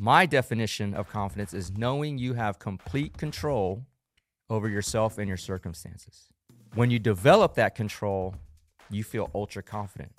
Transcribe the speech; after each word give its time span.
my 0.00 0.24
definition 0.24 0.94
of 0.94 1.10
confidence 1.10 1.52
is 1.52 1.76
knowing 1.76 2.16
you 2.16 2.32
have 2.32 2.58
complete 2.58 3.18
control 3.18 3.84
over 4.48 4.66
yourself 4.66 5.18
and 5.18 5.28
your 5.28 5.36
circumstances. 5.36 6.32
When 6.74 6.90
you 6.90 6.98
develop 6.98 7.54
that 7.56 7.74
control, 7.74 8.34
you 8.88 9.04
feel 9.04 9.30
ultra 9.34 9.62
confident. 9.62 10.12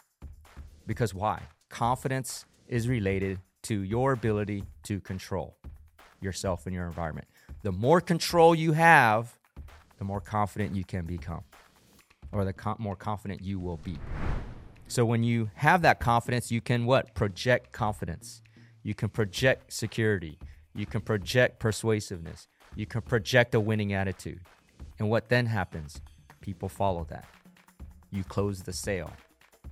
Because 0.86 1.15
why? 1.15 1.41
Confidence 1.70 2.46
is 2.67 2.88
related 2.88 3.39
to 3.63 3.81
your 3.81 4.12
ability 4.12 4.65
to 4.83 4.99
control 4.99 5.57
yourself 6.21 6.68
and 6.68 6.75
your 6.75 6.86
environment. 6.86 7.27
The 7.63 7.71
more 7.71 8.02
control 8.02 8.54
you 8.54 8.73
have, 8.73 9.36
the 9.98 10.04
more 10.04 10.21
confident 10.21 10.75
you 10.75 10.84
can 10.84 11.05
become, 11.05 11.41
or 12.32 12.45
the 12.45 12.54
com- 12.54 12.77
more 12.77 12.95
confident 12.95 13.41
you 13.41 13.59
will 13.59 13.77
be. 13.77 13.98
So 14.88 15.05
when 15.05 15.23
you 15.23 15.50
have 15.55 15.82
that 15.82 16.00
confidence, 16.00 16.52
you 16.52 16.61
can 16.61 16.86
what? 16.86 17.16
Project 17.16 17.71
confidence. 17.71 18.43
You 18.84 18.95
can 18.95 19.09
project 19.09 19.71
security. 19.71 20.39
You 20.73 20.86
can 20.86 21.02
project 21.02 21.59
persuasiveness. 21.59 22.48
You 22.76 22.85
can 22.85 23.02
project 23.02 23.54
a 23.54 23.59
winning 23.59 23.94
attitude. 23.94 24.40
And 24.99 25.09
what 25.09 25.30
then 25.30 25.45
happens? 25.45 26.02
People 26.41 26.70
follow 26.70 27.05
that. 27.09 27.26
You 28.09 28.23
close 28.23 28.62
the 28.62 28.73
sale. 28.73 29.12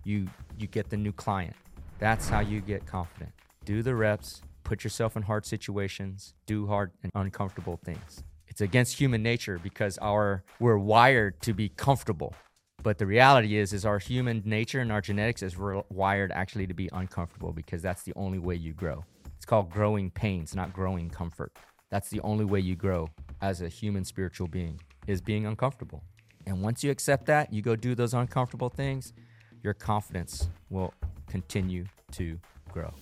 You 0.04 0.28
you 0.58 0.68
get 0.68 0.90
the 0.90 0.98
new 0.98 1.12
client. 1.12 1.56
That's 1.98 2.30
how 2.30 2.40
you 2.40 2.62
get 2.62 2.86
confident. 2.86 3.32
Do 3.66 3.82
the 3.82 3.96
reps, 3.96 4.42
put 4.64 4.84
yourself 4.84 5.18
in 5.18 5.24
hard 5.24 5.46
situations, 5.46 6.34
do 6.46 6.68
hard 6.68 6.92
and 7.04 7.12
uncomfortable 7.16 7.80
things. 7.84 8.24
It's 8.48 8.62
against 8.62 8.98
human 8.98 9.24
nature 9.24 9.60
because 9.62 9.98
our 10.00 10.44
we're 10.60 10.78
wired 10.78 11.42
to 11.42 11.54
be 11.54 11.70
comfortable. 11.70 12.34
But 12.82 12.98
the 12.98 13.06
reality 13.06 13.58
is, 13.58 13.74
is 13.74 13.86
our 13.86 14.00
human 14.00 14.42
nature 14.46 14.80
and 14.80 14.92
our 14.92 15.02
genetics 15.02 15.44
is 15.44 15.58
re- 15.58 15.84
wired 15.90 16.32
actually 16.32 16.68
to 16.68 16.74
be 16.74 16.90
uncomfortable 16.94 17.52
because 17.52 17.82
that's 17.82 18.04
the 18.04 18.14
only 18.16 18.40
way 18.40 18.56
you 18.56 18.74
grow. 18.74 19.04
It's 19.36 19.46
called 19.46 19.70
growing 19.70 20.12
pains, 20.12 20.56
not 20.56 20.72
growing 20.74 21.10
comfort. 21.10 21.52
That's 21.90 22.10
the 22.10 22.22
only 22.22 22.46
way 22.46 22.60
you 22.60 22.76
grow 22.76 23.10
as 23.42 23.62
a 23.62 23.68
human 23.68 24.06
spiritual 24.06 24.48
being 24.48 24.80
is 25.08 25.22
being 25.22 25.46
uncomfortable. 25.46 26.04
And 26.46 26.62
once 26.62 26.84
you 26.84 26.92
accept 26.92 27.26
that, 27.26 27.52
you 27.52 27.62
go 27.62 27.76
do 27.76 27.96
those 27.96 28.14
uncomfortable 28.14 28.70
things, 28.70 29.14
your 29.62 29.74
confidence 29.74 30.50
will 30.70 30.94
continue 31.28 31.86
to 32.14 32.40
grow. 32.72 32.94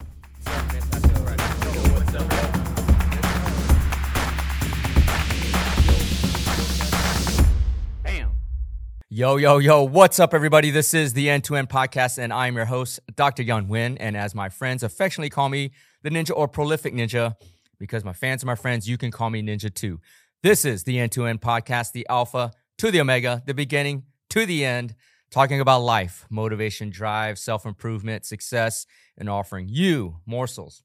Yo, 9.17 9.37
yo, 9.37 9.57
yo, 9.57 9.81
what's 9.81 10.19
up, 10.19 10.31
everybody? 10.31 10.69
This 10.69 10.93
is 10.93 11.13
the 11.13 11.27
End 11.27 11.43
to 11.45 11.55
End 11.55 11.69
Podcast, 11.69 12.19
and 12.19 12.31
I'm 12.31 12.55
your 12.55 12.65
host, 12.65 12.99
Dr. 13.15 13.41
Yun 13.41 13.65
Nguyen. 13.65 13.97
And 13.99 14.15
as 14.15 14.35
my 14.35 14.47
friends 14.47 14.83
affectionately 14.83 15.31
call 15.31 15.49
me, 15.49 15.71
the 16.03 16.11
Ninja 16.11 16.33
or 16.35 16.47
Prolific 16.47 16.93
Ninja, 16.93 17.33
because 17.79 18.03
my 18.05 18.13
fans 18.13 18.43
are 18.43 18.45
my 18.45 18.53
friends, 18.53 18.87
you 18.87 18.95
can 18.95 19.09
call 19.09 19.31
me 19.31 19.41
Ninja 19.41 19.73
too. 19.73 19.99
This 20.43 20.65
is 20.65 20.83
the 20.83 20.99
End 20.99 21.13
to 21.13 21.25
End 21.25 21.41
Podcast, 21.41 21.93
the 21.93 22.05
Alpha 22.07 22.51
to 22.77 22.91
the 22.91 23.01
Omega, 23.01 23.41
the 23.47 23.55
beginning 23.55 24.03
to 24.29 24.45
the 24.45 24.63
end, 24.63 24.93
talking 25.31 25.61
about 25.61 25.79
life, 25.79 26.27
motivation, 26.29 26.91
drive, 26.91 27.39
self 27.39 27.65
improvement, 27.65 28.23
success, 28.23 28.85
and 29.17 29.31
offering 29.31 29.67
you 29.67 30.17
morsels 30.27 30.83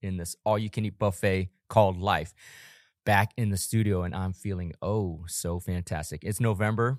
in 0.00 0.16
this 0.16 0.36
all 0.46 0.58
you 0.58 0.70
can 0.70 0.86
eat 0.86 0.98
buffet 0.98 1.50
called 1.68 1.98
life. 1.98 2.32
Back 3.04 3.32
in 3.36 3.50
the 3.50 3.58
studio, 3.58 4.04
and 4.04 4.14
I'm 4.14 4.32
feeling 4.32 4.72
oh 4.80 5.26
so 5.28 5.60
fantastic. 5.60 6.24
It's 6.24 6.40
November. 6.40 6.98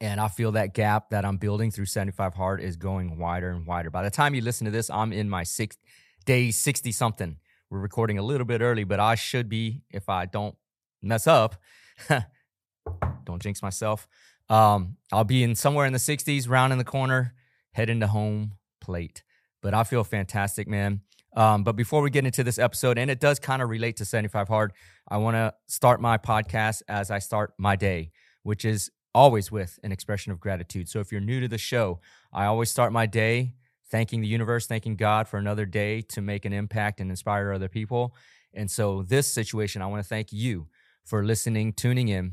And 0.00 0.20
I 0.20 0.28
feel 0.28 0.52
that 0.52 0.74
gap 0.74 1.10
that 1.10 1.24
I'm 1.24 1.36
building 1.36 1.70
through 1.70 1.86
75 1.86 2.34
Hard 2.34 2.60
is 2.60 2.76
going 2.76 3.18
wider 3.18 3.50
and 3.50 3.66
wider. 3.66 3.90
By 3.90 4.02
the 4.02 4.10
time 4.10 4.34
you 4.34 4.42
listen 4.42 4.64
to 4.64 4.70
this, 4.70 4.90
I'm 4.90 5.12
in 5.12 5.28
my 5.28 5.44
sixth 5.44 5.78
day 6.24 6.50
60 6.50 6.92
something. 6.92 7.36
We're 7.70 7.78
recording 7.78 8.18
a 8.18 8.22
little 8.22 8.44
bit 8.44 8.60
early, 8.60 8.84
but 8.84 9.00
I 9.00 9.14
should 9.14 9.48
be 9.48 9.82
if 9.90 10.08
I 10.08 10.26
don't 10.26 10.56
mess 11.02 11.26
up. 11.26 11.56
don't 13.24 13.40
jinx 13.40 13.62
myself. 13.62 14.06
Um, 14.48 14.96
I'll 15.12 15.24
be 15.24 15.42
in 15.42 15.54
somewhere 15.54 15.86
in 15.86 15.92
the 15.92 15.98
60s, 15.98 16.48
round 16.48 16.72
in 16.72 16.78
the 16.78 16.84
corner, 16.84 17.34
heading 17.72 18.00
to 18.00 18.06
home 18.06 18.52
plate. 18.80 19.22
But 19.62 19.74
I 19.74 19.84
feel 19.84 20.04
fantastic, 20.04 20.68
man. 20.68 21.00
Um, 21.36 21.64
but 21.64 21.74
before 21.74 22.02
we 22.02 22.10
get 22.10 22.24
into 22.24 22.44
this 22.44 22.58
episode, 22.58 22.98
and 22.98 23.10
it 23.10 23.18
does 23.18 23.38
kind 23.38 23.62
of 23.62 23.68
relate 23.68 23.96
to 23.96 24.04
75 24.04 24.48
Hard, 24.48 24.72
I 25.08 25.16
want 25.16 25.34
to 25.36 25.54
start 25.66 26.00
my 26.00 26.18
podcast 26.18 26.82
as 26.88 27.10
I 27.10 27.18
start 27.18 27.54
my 27.58 27.74
day, 27.74 28.12
which 28.42 28.64
is 28.64 28.90
always 29.14 29.50
with 29.50 29.78
an 29.82 29.92
expression 29.92 30.32
of 30.32 30.40
gratitude. 30.40 30.88
So 30.88 31.00
if 31.00 31.12
you're 31.12 31.20
new 31.20 31.40
to 31.40 31.48
the 31.48 31.58
show, 31.58 32.00
I 32.32 32.46
always 32.46 32.70
start 32.70 32.92
my 32.92 33.06
day 33.06 33.54
thanking 33.90 34.20
the 34.20 34.26
universe, 34.26 34.66
thanking 34.66 34.96
God 34.96 35.28
for 35.28 35.38
another 35.38 35.64
day 35.66 36.00
to 36.02 36.20
make 36.20 36.44
an 36.44 36.52
impact 36.52 37.00
and 37.00 37.10
inspire 37.10 37.52
other 37.52 37.68
people. 37.68 38.14
And 38.52 38.70
so, 38.70 39.02
this 39.02 39.26
situation, 39.26 39.82
I 39.82 39.86
want 39.86 40.02
to 40.02 40.08
thank 40.08 40.32
you 40.32 40.68
for 41.04 41.24
listening, 41.24 41.72
tuning 41.72 42.08
in, 42.08 42.32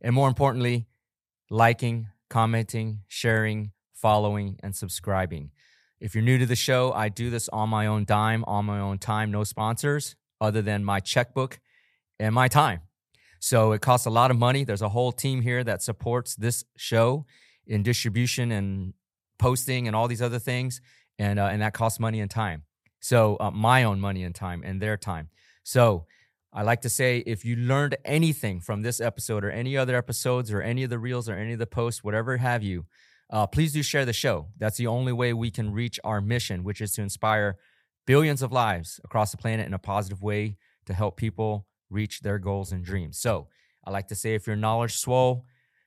and 0.00 0.14
more 0.14 0.28
importantly, 0.28 0.86
liking, 1.50 2.08
commenting, 2.30 3.00
sharing, 3.08 3.72
following, 3.92 4.58
and 4.62 4.74
subscribing. 4.74 5.50
If 6.00 6.14
you're 6.14 6.24
new 6.24 6.38
to 6.38 6.46
the 6.46 6.56
show, 6.56 6.92
I 6.92 7.08
do 7.08 7.30
this 7.30 7.48
on 7.50 7.68
my 7.68 7.86
own 7.86 8.04
dime, 8.04 8.44
on 8.46 8.64
my 8.64 8.80
own 8.80 8.98
time, 8.98 9.30
no 9.30 9.44
sponsors 9.44 10.16
other 10.40 10.62
than 10.62 10.84
my 10.84 11.00
checkbook 11.00 11.60
and 12.18 12.34
my 12.34 12.48
time. 12.48 12.80
So 13.44 13.72
it 13.72 13.80
costs 13.80 14.06
a 14.06 14.10
lot 14.10 14.30
of 14.30 14.38
money. 14.38 14.62
There's 14.62 14.82
a 14.82 14.88
whole 14.88 15.10
team 15.10 15.40
here 15.42 15.64
that 15.64 15.82
supports 15.82 16.36
this 16.36 16.64
show 16.76 17.26
in 17.66 17.82
distribution 17.82 18.52
and 18.52 18.94
posting 19.36 19.88
and 19.88 19.96
all 19.96 20.06
these 20.06 20.22
other 20.22 20.38
things, 20.38 20.80
and 21.18 21.40
uh, 21.40 21.46
and 21.46 21.60
that 21.60 21.74
costs 21.74 21.98
money 21.98 22.20
and 22.20 22.30
time. 22.30 22.62
So 23.00 23.36
uh, 23.40 23.50
my 23.50 23.82
own 23.82 23.98
money 23.98 24.22
and 24.22 24.32
time 24.32 24.62
and 24.64 24.80
their 24.80 24.96
time. 24.96 25.28
So 25.64 26.06
I 26.52 26.62
like 26.62 26.82
to 26.82 26.88
say 26.88 27.18
if 27.26 27.44
you 27.44 27.56
learned 27.56 27.96
anything 28.04 28.60
from 28.60 28.82
this 28.82 29.00
episode 29.00 29.44
or 29.44 29.50
any 29.50 29.76
other 29.76 29.96
episodes 29.96 30.52
or 30.52 30.62
any 30.62 30.84
of 30.84 30.90
the 30.90 31.00
reels 31.00 31.28
or 31.28 31.34
any 31.34 31.54
of 31.54 31.58
the 31.58 31.66
posts, 31.66 32.04
whatever 32.04 32.36
have 32.36 32.62
you, 32.62 32.86
uh, 33.28 33.48
please 33.48 33.72
do 33.72 33.82
share 33.82 34.04
the 34.04 34.12
show. 34.12 34.46
That's 34.56 34.76
the 34.76 34.86
only 34.86 35.12
way 35.12 35.32
we 35.32 35.50
can 35.50 35.72
reach 35.72 35.98
our 36.04 36.20
mission, 36.20 36.62
which 36.62 36.80
is 36.80 36.92
to 36.92 37.02
inspire 37.02 37.56
billions 38.06 38.40
of 38.40 38.52
lives 38.52 39.00
across 39.02 39.32
the 39.32 39.36
planet 39.36 39.66
in 39.66 39.74
a 39.74 39.80
positive 39.80 40.22
way 40.22 40.58
to 40.86 40.94
help 40.94 41.16
people 41.16 41.66
reach 41.92 42.20
their 42.20 42.38
goals 42.38 42.72
and 42.72 42.84
dreams. 42.84 43.18
So 43.18 43.48
I 43.84 43.90
like 43.90 44.08
to 44.08 44.14
say 44.14 44.34
if 44.34 44.46
your 44.46 44.56
knowledge 44.56 44.96
swole, 44.96 45.44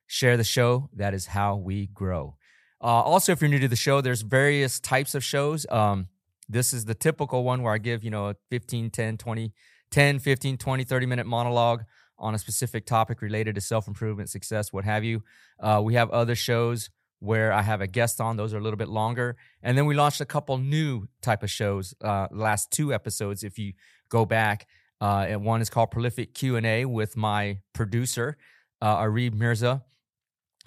share 0.08 0.38
the 0.38 0.44
show. 0.44 0.90
That 0.94 1.14
is 1.14 1.28
how 1.28 1.56
we 1.56 1.88
grow. 1.88 2.36
Uh, 2.82 3.02
also, 3.02 3.32
if 3.32 3.42
you're 3.42 3.50
new 3.50 3.60
to 3.60 3.68
the 3.68 3.76
show, 3.76 4.02
there's 4.02 4.22
various 4.22 4.80
types 4.80 5.16
of 5.16 5.24
shows. 5.24 5.66
Um, 5.70 6.08
this 6.48 6.74
is 6.74 6.86
the 6.86 6.94
typical 6.94 7.44
one 7.44 7.64
where 7.64 7.74
I 7.74 7.78
give, 7.78 8.04
you 8.04 8.12
know, 8.12 8.28
a 8.28 8.36
15, 8.50 8.92
10, 8.92 9.18
20, 9.18 9.54
10, 9.92 10.20
15, 10.20 10.58
20, 10.58 10.84
30 10.84 11.06
minute 11.06 11.26
monologue 11.26 11.84
on 12.18 12.36
a 12.36 12.38
specific 12.38 12.86
topic 12.86 13.22
related 13.22 13.56
to 13.56 13.62
self 13.62 13.88
improvement, 13.88 14.30
success, 14.30 14.72
what 14.72 14.86
have 14.86 15.04
you. 15.04 15.24
Uh, 15.60 15.82
we 15.84 15.96
have 15.96 16.10
other 16.12 16.36
shows 16.36 16.90
where 17.20 17.52
I 17.52 17.62
have 17.62 17.82
a 17.82 17.88
guest 17.88 18.22
on. 18.22 18.38
Those 18.38 18.54
are 18.54 18.58
a 18.58 18.62
little 18.62 18.78
bit 18.78 18.90
longer. 18.90 19.36
And 19.64 19.78
then 19.78 19.86
we 19.86 19.96
launched 19.96 20.22
a 20.22 20.26
couple 20.26 20.58
new 20.58 21.08
type 21.22 21.44
of 21.44 21.50
shows, 21.50 21.96
uh, 22.04 22.28
last 22.32 22.72
two 22.72 22.94
episodes. 22.94 23.44
If 23.44 23.58
you 23.58 23.74
go 24.10 24.26
back, 24.26 24.68
uh, 25.02 25.26
and 25.28 25.44
one 25.44 25.62
is 25.62 25.70
called 25.70 25.92
Prolific 25.92 26.34
Q 26.34 26.56
and 26.56 26.66
A 26.66 26.86
with 26.86 27.18
my 27.18 27.60
producer 27.74 28.38
uh, 28.82 28.98
Arib 28.98 29.34
Mirza, 29.34 29.84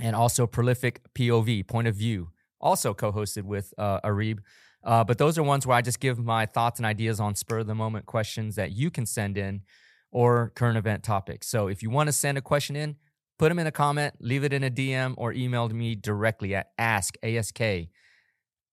and 0.00 0.14
also 0.14 0.46
Prolific 0.46 1.00
POV 1.14 1.66
Point 1.66 1.88
of 1.88 1.94
View, 1.94 2.30
also 2.60 2.94
co-hosted 2.94 3.44
with 3.44 3.72
uh, 3.78 4.00
Arib. 4.00 4.38
Uh, 4.84 5.04
but 5.04 5.18
those 5.18 5.36
are 5.36 5.42
ones 5.42 5.66
where 5.66 5.76
I 5.76 5.82
just 5.82 6.00
give 6.00 6.18
my 6.18 6.46
thoughts 6.46 6.78
and 6.78 6.86
ideas 6.86 7.20
on 7.20 7.34
spur 7.34 7.58
of 7.58 7.66
the 7.66 7.74
moment 7.74 8.06
questions 8.06 8.54
that 8.56 8.72
you 8.72 8.90
can 8.90 9.06
send 9.06 9.36
in 9.36 9.62
or 10.10 10.52
current 10.54 10.78
event 10.78 11.02
topics. 11.02 11.48
So 11.48 11.68
if 11.68 11.82
you 11.82 11.90
want 11.90 12.08
to 12.08 12.12
send 12.12 12.38
a 12.38 12.40
question 12.40 12.76
in, 12.76 12.96
put 13.38 13.48
them 13.48 13.58
in 13.58 13.66
a 13.66 13.72
comment, 13.72 14.14
leave 14.20 14.44
it 14.44 14.52
in 14.52 14.64
a 14.64 14.70
DM, 14.70 15.14
or 15.16 15.32
email 15.32 15.68
me 15.68 15.94
directly 15.94 16.54
at 16.54 16.70
ask 16.78 17.16
ask 17.22 17.60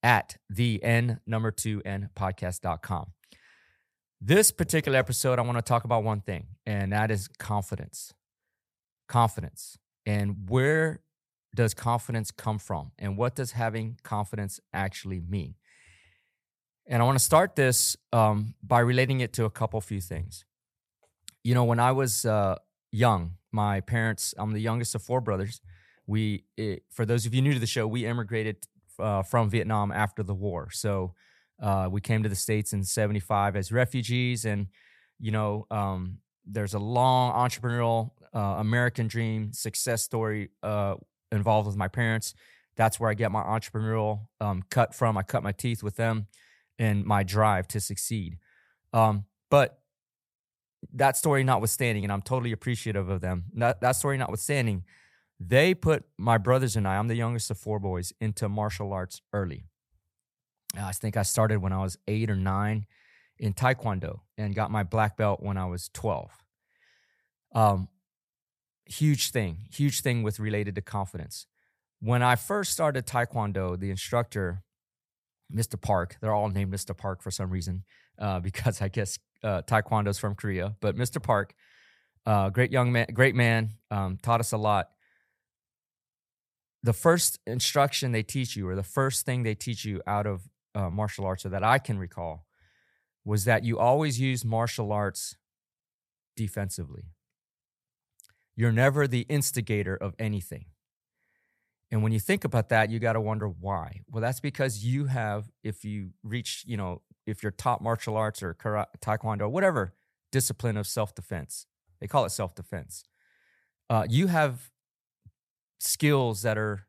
at 0.04 0.38
the 0.50 0.82
n 0.84 1.20
number 1.26 1.52
two 1.52 1.82
n 1.84 2.10
podcast.com. 2.16 3.15
This 4.22 4.52
particular 4.52 4.98
episode, 4.98 5.40
I 5.40 5.42
want 5.42 5.58
to 5.58 5.62
talk 5.62 5.84
about 5.84 6.04
one 6.04 6.22
thing, 6.22 6.48
and 6.66 6.92
that 6.94 7.12
is 7.12 7.28
confidence. 7.28 8.14
Confidence. 9.08 9.78
And 10.06 10.50
where 10.50 11.02
does 11.54 11.74
confidence 11.74 12.32
come 12.32 12.58
from? 12.58 12.92
And 12.98 13.18
what 13.18 13.36
does 13.36 13.52
having 13.52 14.00
confidence 14.04 14.60
actually 14.74 15.20
mean? 15.20 15.56
And 16.88 17.02
I 17.02 17.06
want 17.06 17.18
to 17.18 17.24
start 17.24 17.56
this 17.56 17.98
um, 18.14 18.56
by 18.64 18.80
relating 18.80 19.20
it 19.20 19.34
to 19.34 19.46
a 19.46 19.50
couple 19.50 19.82
few 19.82 20.02
things. 20.02 20.46
You 21.44 21.54
know, 21.54 21.64
when 21.64 21.80
I 21.80 21.92
was 21.92 22.26
uh, 22.26 22.56
young, 22.92 23.34
my 23.52 23.82
parents, 23.82 24.34
I'm 24.38 24.54
the 24.54 24.60
youngest 24.60 24.96
of 24.96 25.02
four 25.02 25.22
brothers. 25.22 25.62
We, 26.08 26.46
it, 26.58 26.84
for 26.92 27.06
those 27.06 27.26
of 27.26 27.34
you 27.34 27.42
new 27.42 27.54
to 27.54 27.60
the 27.60 27.66
show, 27.68 27.88
we 27.88 28.06
immigrated 28.06 28.68
uh, 29.00 29.24
from 29.24 29.50
Vietnam 29.50 29.92
after 29.92 30.24
the 30.24 30.34
war. 30.34 30.70
So 30.72 31.14
uh, 31.62 31.88
we 31.92 32.02
came 32.02 32.24
to 32.24 32.30
the 32.30 32.36
states 32.36 32.74
in 32.74 32.84
'75 32.84 33.56
as 33.56 33.72
refugees, 33.72 34.46
and 34.46 34.68
you 35.20 35.32
know, 35.32 35.66
um, 35.72 36.20
there's 36.46 36.74
a 36.74 36.80
long 36.80 37.34
entrepreneurial 37.34 38.12
uh, 38.34 38.58
American 38.60 39.08
dream 39.08 39.54
success 39.54 40.04
story 40.04 40.50
uh, 40.64 40.96
involved 41.32 41.68
with 41.68 41.78
my 41.78 41.88
parents. 41.88 42.34
That's 42.76 43.00
where 43.00 43.10
I 43.10 43.14
get 43.14 43.32
my 43.32 43.42
entrepreneurial 43.42 44.28
um, 44.42 44.64
cut 44.70 44.94
from. 44.94 45.18
I 45.18 45.24
cut 45.24 45.44
my 45.44 45.54
teeth 45.54 45.82
with 45.82 45.96
them, 45.96 46.28
and 46.78 47.06
my 47.06 47.24
drive 47.24 47.68
to 47.70 47.80
succeed. 47.80 48.38
Um, 48.94 49.26
But 49.50 49.80
that 50.94 51.18
story 51.18 51.44
notwithstanding, 51.44 52.04
and 52.04 52.12
I'm 52.12 52.22
totally 52.22 52.52
appreciative 52.52 53.10
of 53.10 53.22
them, 53.22 53.46
that, 53.56 53.82
that 53.82 53.94
story 53.94 54.18
notwithstanding, 54.18 54.84
they 55.40 55.74
put 55.74 56.06
my 56.18 56.38
brothers 56.38 56.76
and 56.76 56.88
I, 56.88 56.98
I'm 56.98 57.08
the 57.08 57.16
youngest 57.16 57.52
of 57.52 57.58
four 57.58 57.80
boys, 57.80 58.14
into 58.20 58.48
martial 58.50 58.94
arts 58.94 59.22
early. 59.34 59.66
I 60.78 60.92
think 60.92 61.18
I 61.18 61.24
started 61.24 61.62
when 61.62 61.74
I 61.74 61.82
was 61.82 61.98
eight 62.08 62.30
or 62.30 62.36
nine 62.36 62.86
in 63.40 63.54
Taekwondo 63.54 64.20
and 64.38 64.56
got 64.56 64.72
my 64.72 64.84
black 64.84 65.18
belt 65.18 65.42
when 65.42 65.58
I 65.58 65.66
was 65.66 65.90
12. 65.94 66.32
Um, 67.54 67.88
huge 68.86 69.32
thing, 69.32 69.68
huge 69.72 70.02
thing 70.02 70.24
with 70.24 70.40
related 70.40 70.76
to 70.76 70.82
confidence. 70.82 71.48
When 72.00 72.22
I 72.22 72.36
first 72.36 72.72
started 72.72 73.06
Taekwondo, 73.06 73.80
the 73.80 73.90
instructor, 73.90 74.64
Mr. 75.54 75.80
Park, 75.80 76.18
they're 76.22 76.34
all 76.34 76.50
named 76.50 76.74
Mr. 76.74 76.96
Park 76.96 77.22
for 77.22 77.32
some 77.32 77.50
reason, 77.50 77.84
uh, 78.20 78.40
because 78.42 78.82
I 78.82 78.90
guess 78.90 79.18
uh, 79.44 79.62
Taekwondo's 79.64 80.18
from 80.18 80.36
Korea. 80.36 80.76
But 80.82 80.96
Mr. 80.96 81.22
Park, 81.22 81.54
uh, 82.26 82.50
great 82.50 82.72
young 82.72 82.92
man, 82.92 83.08
great 83.14 83.36
man, 83.36 83.72
um, 83.92 84.18
taught 84.22 84.40
us 84.40 84.52
a 84.52 84.58
lot. 84.58 84.90
The 86.84 86.94
first 86.94 87.40
instruction 87.48 88.12
they 88.12 88.24
teach 88.24 88.56
you, 88.56 88.68
or 88.68 88.76
the 88.76 88.84
first 88.84 89.26
thing 89.26 89.44
they 89.44 89.56
teach 89.56 89.86
you 89.86 90.02
out 90.06 90.28
of 90.28 90.48
uh, 90.76 90.90
martial 90.90 91.26
arts, 91.26 91.46
or 91.46 91.50
that 91.50 91.64
I 91.64 91.80
can 91.80 91.98
recall, 91.98 92.46
was 93.24 93.46
that 93.46 93.64
you 93.64 93.80
always 93.80 94.20
use 94.20 94.46
martial 94.46 94.92
arts 94.92 95.38
defensively. 96.36 97.06
You're 98.56 98.72
never 98.72 99.08
the 99.08 99.22
instigator 99.22 99.96
of 99.96 100.14
anything. 100.20 100.66
And 101.92 102.04
when 102.04 102.12
you 102.12 102.20
think 102.20 102.44
about 102.44 102.70
that, 102.70 102.90
you 102.90 103.00
got 103.00 103.14
to 103.14 103.22
wonder 103.22 103.48
why. 103.48 104.02
Well, 104.10 104.22
that's 104.22 104.40
because 104.40 104.84
you 104.84 105.06
have, 105.06 105.52
if 105.64 105.86
you 105.86 106.10
reach, 106.24 106.64
you 106.66 106.78
know, 106.78 107.02
if 107.26 107.44
you're 107.44 107.52
top 107.52 107.82
martial 107.82 108.18
arts 108.18 108.42
or 108.44 108.54
karate, 108.54 108.88
taekwondo, 109.02 109.50
whatever 109.50 109.94
discipline 110.32 110.78
of 110.78 110.88
self 110.88 111.14
defense, 111.16 111.68
they 112.00 112.08
call 112.08 112.26
it 112.26 112.32
self 112.32 112.56
defense. 112.56 113.04
Uh, 113.90 114.06
you 114.10 114.28
have 114.28 114.72
skills 115.80 116.42
that 116.42 116.58
are, 116.58 116.88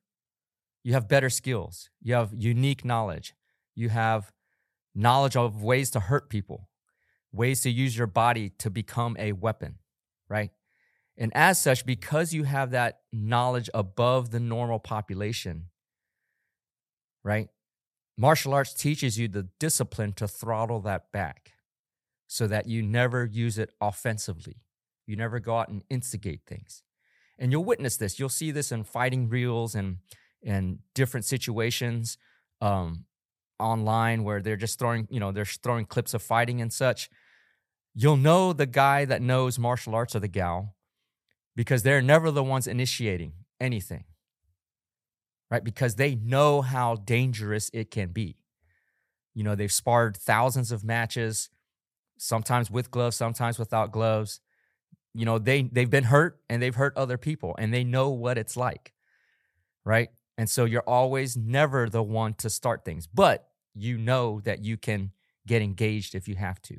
you 0.82 0.92
have 0.94 1.08
better 1.08 1.30
skills. 1.30 1.90
You 2.02 2.14
have 2.14 2.30
unique 2.34 2.84
knowledge. 2.84 3.34
You 3.76 3.90
have 3.90 4.32
knowledge 4.94 5.36
of 5.36 5.62
ways 5.62 5.90
to 5.92 6.00
hurt 6.00 6.28
people, 6.28 6.68
ways 7.30 7.60
to 7.60 7.70
use 7.70 7.96
your 7.96 8.06
body 8.08 8.50
to 8.58 8.70
become 8.70 9.16
a 9.18 9.32
weapon, 9.32 9.76
right? 10.28 10.50
And 11.16 11.30
as 11.34 11.60
such, 11.60 11.86
because 11.86 12.32
you 12.34 12.44
have 12.44 12.72
that 12.72 13.00
knowledge 13.12 13.70
above 13.72 14.30
the 14.30 14.40
normal 14.40 14.78
population, 14.78 15.66
right? 17.22 17.48
Martial 18.18 18.54
arts 18.54 18.72
teaches 18.74 19.18
you 19.18 19.28
the 19.28 19.48
discipline 19.60 20.14
to 20.14 20.26
throttle 20.26 20.80
that 20.80 21.12
back 21.12 21.52
so 22.26 22.46
that 22.46 22.66
you 22.66 22.82
never 22.82 23.24
use 23.24 23.58
it 23.58 23.70
offensively. 23.80 24.62
You 25.06 25.16
never 25.16 25.38
go 25.38 25.58
out 25.58 25.68
and 25.68 25.84
instigate 25.88 26.40
things. 26.46 26.82
And 27.38 27.52
you'll 27.52 27.64
witness 27.64 27.98
this. 27.98 28.18
You'll 28.18 28.30
see 28.30 28.50
this 28.50 28.72
in 28.72 28.84
fighting 28.84 29.28
reels 29.28 29.74
and 29.74 29.98
and 30.42 30.78
different 30.94 31.26
situations 31.26 32.18
um, 32.60 33.04
online 33.58 34.24
where 34.24 34.40
they're 34.42 34.56
just 34.56 34.78
throwing, 34.78 35.06
you 35.10 35.20
know, 35.20 35.32
they're 35.32 35.44
throwing 35.44 35.86
clips 35.86 36.14
of 36.14 36.22
fighting 36.22 36.60
and 36.60 36.72
such. 36.72 37.08
You'll 37.94 38.16
know 38.16 38.52
the 38.52 38.66
guy 38.66 39.04
that 39.06 39.22
knows 39.22 39.58
martial 39.58 39.94
arts 39.94 40.14
or 40.14 40.20
the 40.20 40.28
gal 40.28 40.74
because 41.54 41.82
they're 41.82 42.02
never 42.02 42.30
the 42.30 42.44
ones 42.44 42.66
initiating 42.66 43.32
anything, 43.60 44.04
right? 45.50 45.64
Because 45.64 45.96
they 45.96 46.14
know 46.14 46.62
how 46.62 46.96
dangerous 46.96 47.70
it 47.72 47.90
can 47.90 48.10
be. 48.10 48.36
You 49.34 49.44
know, 49.44 49.54
they've 49.54 49.72
sparred 49.72 50.16
thousands 50.16 50.72
of 50.72 50.84
matches, 50.84 51.50
sometimes 52.18 52.70
with 52.70 52.90
gloves, 52.90 53.16
sometimes 53.16 53.58
without 53.58 53.92
gloves. 53.92 54.40
You 55.14 55.24
know, 55.24 55.38
they 55.38 55.62
they've 55.62 55.90
been 55.90 56.04
hurt 56.04 56.40
and 56.48 56.62
they've 56.62 56.74
hurt 56.74 56.96
other 56.96 57.18
people 57.18 57.54
and 57.58 57.72
they 57.72 57.84
know 57.84 58.10
what 58.10 58.38
it's 58.38 58.56
like. 58.56 58.92
Right? 59.84 60.10
And 60.38 60.50
so 60.50 60.64
you're 60.64 60.82
always 60.82 61.36
never 61.36 61.88
the 61.88 62.02
one 62.02 62.34
to 62.34 62.50
start 62.50 62.84
things, 62.84 63.06
but 63.06 63.48
you 63.74 63.96
know 63.96 64.40
that 64.40 64.64
you 64.64 64.76
can 64.76 65.12
get 65.46 65.62
engaged 65.62 66.14
if 66.14 66.28
you 66.28 66.34
have 66.34 66.60
to. 66.62 66.78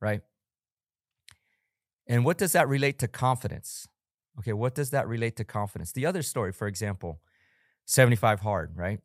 Right? 0.00 0.22
And 2.06 2.24
what 2.24 2.38
does 2.38 2.52
that 2.52 2.68
relate 2.68 2.98
to 3.00 3.08
confidence? 3.08 3.86
Okay, 4.38 4.52
what 4.52 4.74
does 4.74 4.90
that 4.90 5.06
relate 5.06 5.36
to 5.36 5.44
confidence? 5.44 5.92
The 5.92 6.06
other 6.06 6.22
story, 6.22 6.52
for 6.52 6.66
example, 6.66 7.20
75 7.84 8.40
hard, 8.40 8.76
right? 8.76 9.00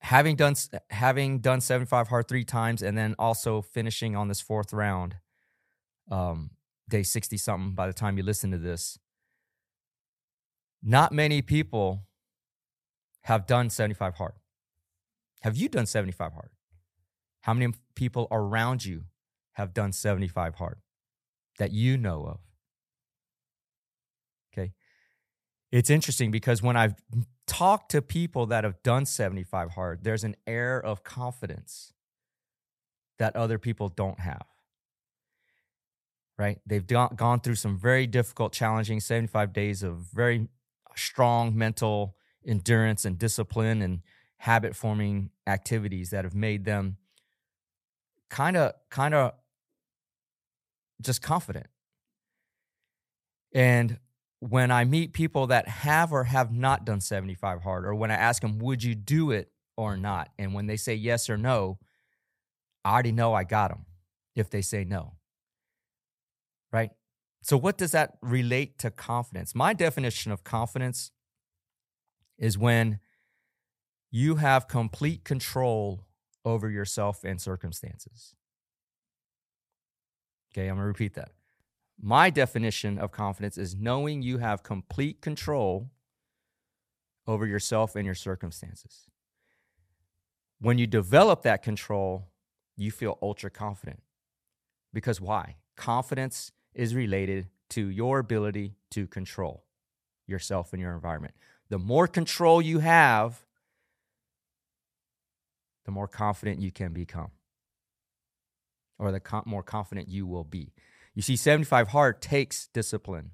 Having 0.00 0.36
done 0.36 0.54
having 0.90 1.40
done 1.40 1.60
75 1.60 2.08
hard 2.08 2.28
three 2.28 2.44
times 2.44 2.82
and 2.82 2.96
then 2.96 3.14
also 3.18 3.62
finishing 3.62 4.14
on 4.14 4.28
this 4.28 4.40
fourth 4.40 4.72
round, 4.72 5.16
um, 6.10 6.50
day 6.88 7.02
60 7.02 7.36
something 7.36 7.74
by 7.74 7.86
the 7.86 7.92
time 7.92 8.16
you 8.16 8.22
listen 8.22 8.50
to 8.52 8.58
this. 8.58 8.98
Not 10.82 11.12
many 11.12 11.42
people 11.42 12.06
have 13.22 13.46
done 13.46 13.70
75 13.70 14.14
hard. 14.14 14.34
Have 15.42 15.56
you 15.56 15.68
done 15.68 15.86
75 15.86 16.32
hard? 16.32 16.50
How 17.42 17.54
many 17.54 17.72
people 17.94 18.28
around 18.30 18.84
you 18.84 19.04
have 19.58 19.74
done 19.74 19.92
75 19.92 20.54
hard 20.54 20.78
that 21.58 21.72
you 21.72 21.98
know 21.98 22.24
of. 22.24 22.38
Okay. 24.52 24.72
It's 25.70 25.90
interesting 25.90 26.30
because 26.30 26.62
when 26.62 26.76
I've 26.76 26.94
talked 27.46 27.90
to 27.90 28.00
people 28.00 28.46
that 28.46 28.64
have 28.64 28.82
done 28.82 29.04
75 29.04 29.72
hard, 29.72 30.04
there's 30.04 30.24
an 30.24 30.36
air 30.46 30.80
of 30.80 31.02
confidence 31.02 31.92
that 33.18 33.36
other 33.36 33.58
people 33.58 33.88
don't 33.88 34.20
have. 34.20 34.46
Right? 36.38 36.60
They've 36.64 36.86
gone 36.86 37.40
through 37.40 37.56
some 37.56 37.76
very 37.76 38.06
difficult, 38.06 38.52
challenging 38.52 39.00
75 39.00 39.52
days 39.52 39.82
of 39.82 39.96
very 40.14 40.46
strong 40.98 41.56
mental 41.56 42.16
endurance 42.46 43.04
and 43.04 43.18
discipline 43.18 43.82
and 43.82 44.00
habit 44.38 44.76
forming 44.76 45.30
activities 45.46 46.10
that 46.10 46.24
have 46.24 46.34
made 46.34 46.64
them 46.64 46.96
kind 48.30 48.56
of 48.56 48.72
kind 48.90 49.14
of 49.14 49.32
just 51.00 51.22
confident. 51.22 51.66
And 53.54 53.98
when 54.40 54.70
I 54.70 54.84
meet 54.84 55.12
people 55.12 55.48
that 55.48 55.66
have 55.68 56.12
or 56.12 56.24
have 56.24 56.52
not 56.52 56.84
done 56.84 57.00
75 57.00 57.62
hard, 57.62 57.84
or 57.84 57.94
when 57.94 58.10
I 58.10 58.14
ask 58.14 58.42
them, 58.42 58.58
would 58.58 58.82
you 58.82 58.94
do 58.94 59.30
it 59.30 59.50
or 59.76 59.96
not? 59.96 60.30
And 60.38 60.54
when 60.54 60.66
they 60.66 60.76
say 60.76 60.94
yes 60.94 61.28
or 61.28 61.36
no, 61.36 61.78
I 62.84 62.92
already 62.92 63.12
know 63.12 63.34
I 63.34 63.44
got 63.44 63.70
them 63.70 63.86
if 64.36 64.50
they 64.50 64.62
say 64.62 64.84
no. 64.84 65.14
Right? 66.72 66.90
So, 67.42 67.56
what 67.56 67.78
does 67.78 67.92
that 67.92 68.18
relate 68.20 68.78
to 68.80 68.90
confidence? 68.90 69.54
My 69.54 69.72
definition 69.72 70.32
of 70.32 70.44
confidence 70.44 71.12
is 72.36 72.58
when 72.58 73.00
you 74.10 74.36
have 74.36 74.68
complete 74.68 75.24
control 75.24 76.06
over 76.44 76.70
yourself 76.70 77.24
and 77.24 77.40
circumstances. 77.40 78.34
Okay, 80.52 80.68
I'm 80.68 80.76
gonna 80.76 80.86
repeat 80.86 81.14
that. 81.14 81.32
My 82.00 82.30
definition 82.30 82.98
of 82.98 83.10
confidence 83.10 83.58
is 83.58 83.74
knowing 83.74 84.22
you 84.22 84.38
have 84.38 84.62
complete 84.62 85.20
control 85.20 85.90
over 87.26 87.46
yourself 87.46 87.96
and 87.96 88.06
your 88.06 88.14
circumstances. 88.14 89.06
When 90.60 90.78
you 90.78 90.86
develop 90.86 91.42
that 91.42 91.62
control, 91.62 92.28
you 92.76 92.90
feel 92.90 93.18
ultra 93.20 93.50
confident. 93.50 94.02
Because 94.92 95.20
why? 95.20 95.56
Confidence 95.76 96.52
is 96.74 96.94
related 96.94 97.48
to 97.70 97.88
your 97.88 98.18
ability 98.18 98.74
to 98.90 99.06
control 99.06 99.64
yourself 100.26 100.72
and 100.72 100.80
your 100.80 100.92
environment. 100.92 101.34
The 101.68 101.78
more 101.78 102.06
control 102.06 102.62
you 102.62 102.78
have, 102.78 103.44
the 105.84 105.90
more 105.90 106.08
confident 106.08 106.60
you 106.60 106.70
can 106.70 106.92
become 106.92 107.30
or 108.98 109.12
the 109.12 109.42
more 109.46 109.62
confident 109.62 110.08
you 110.08 110.26
will 110.26 110.44
be. 110.44 110.72
You 111.14 111.22
see, 111.22 111.36
75 111.36 111.88
hard 111.88 112.20
takes 112.20 112.68
discipline 112.68 113.32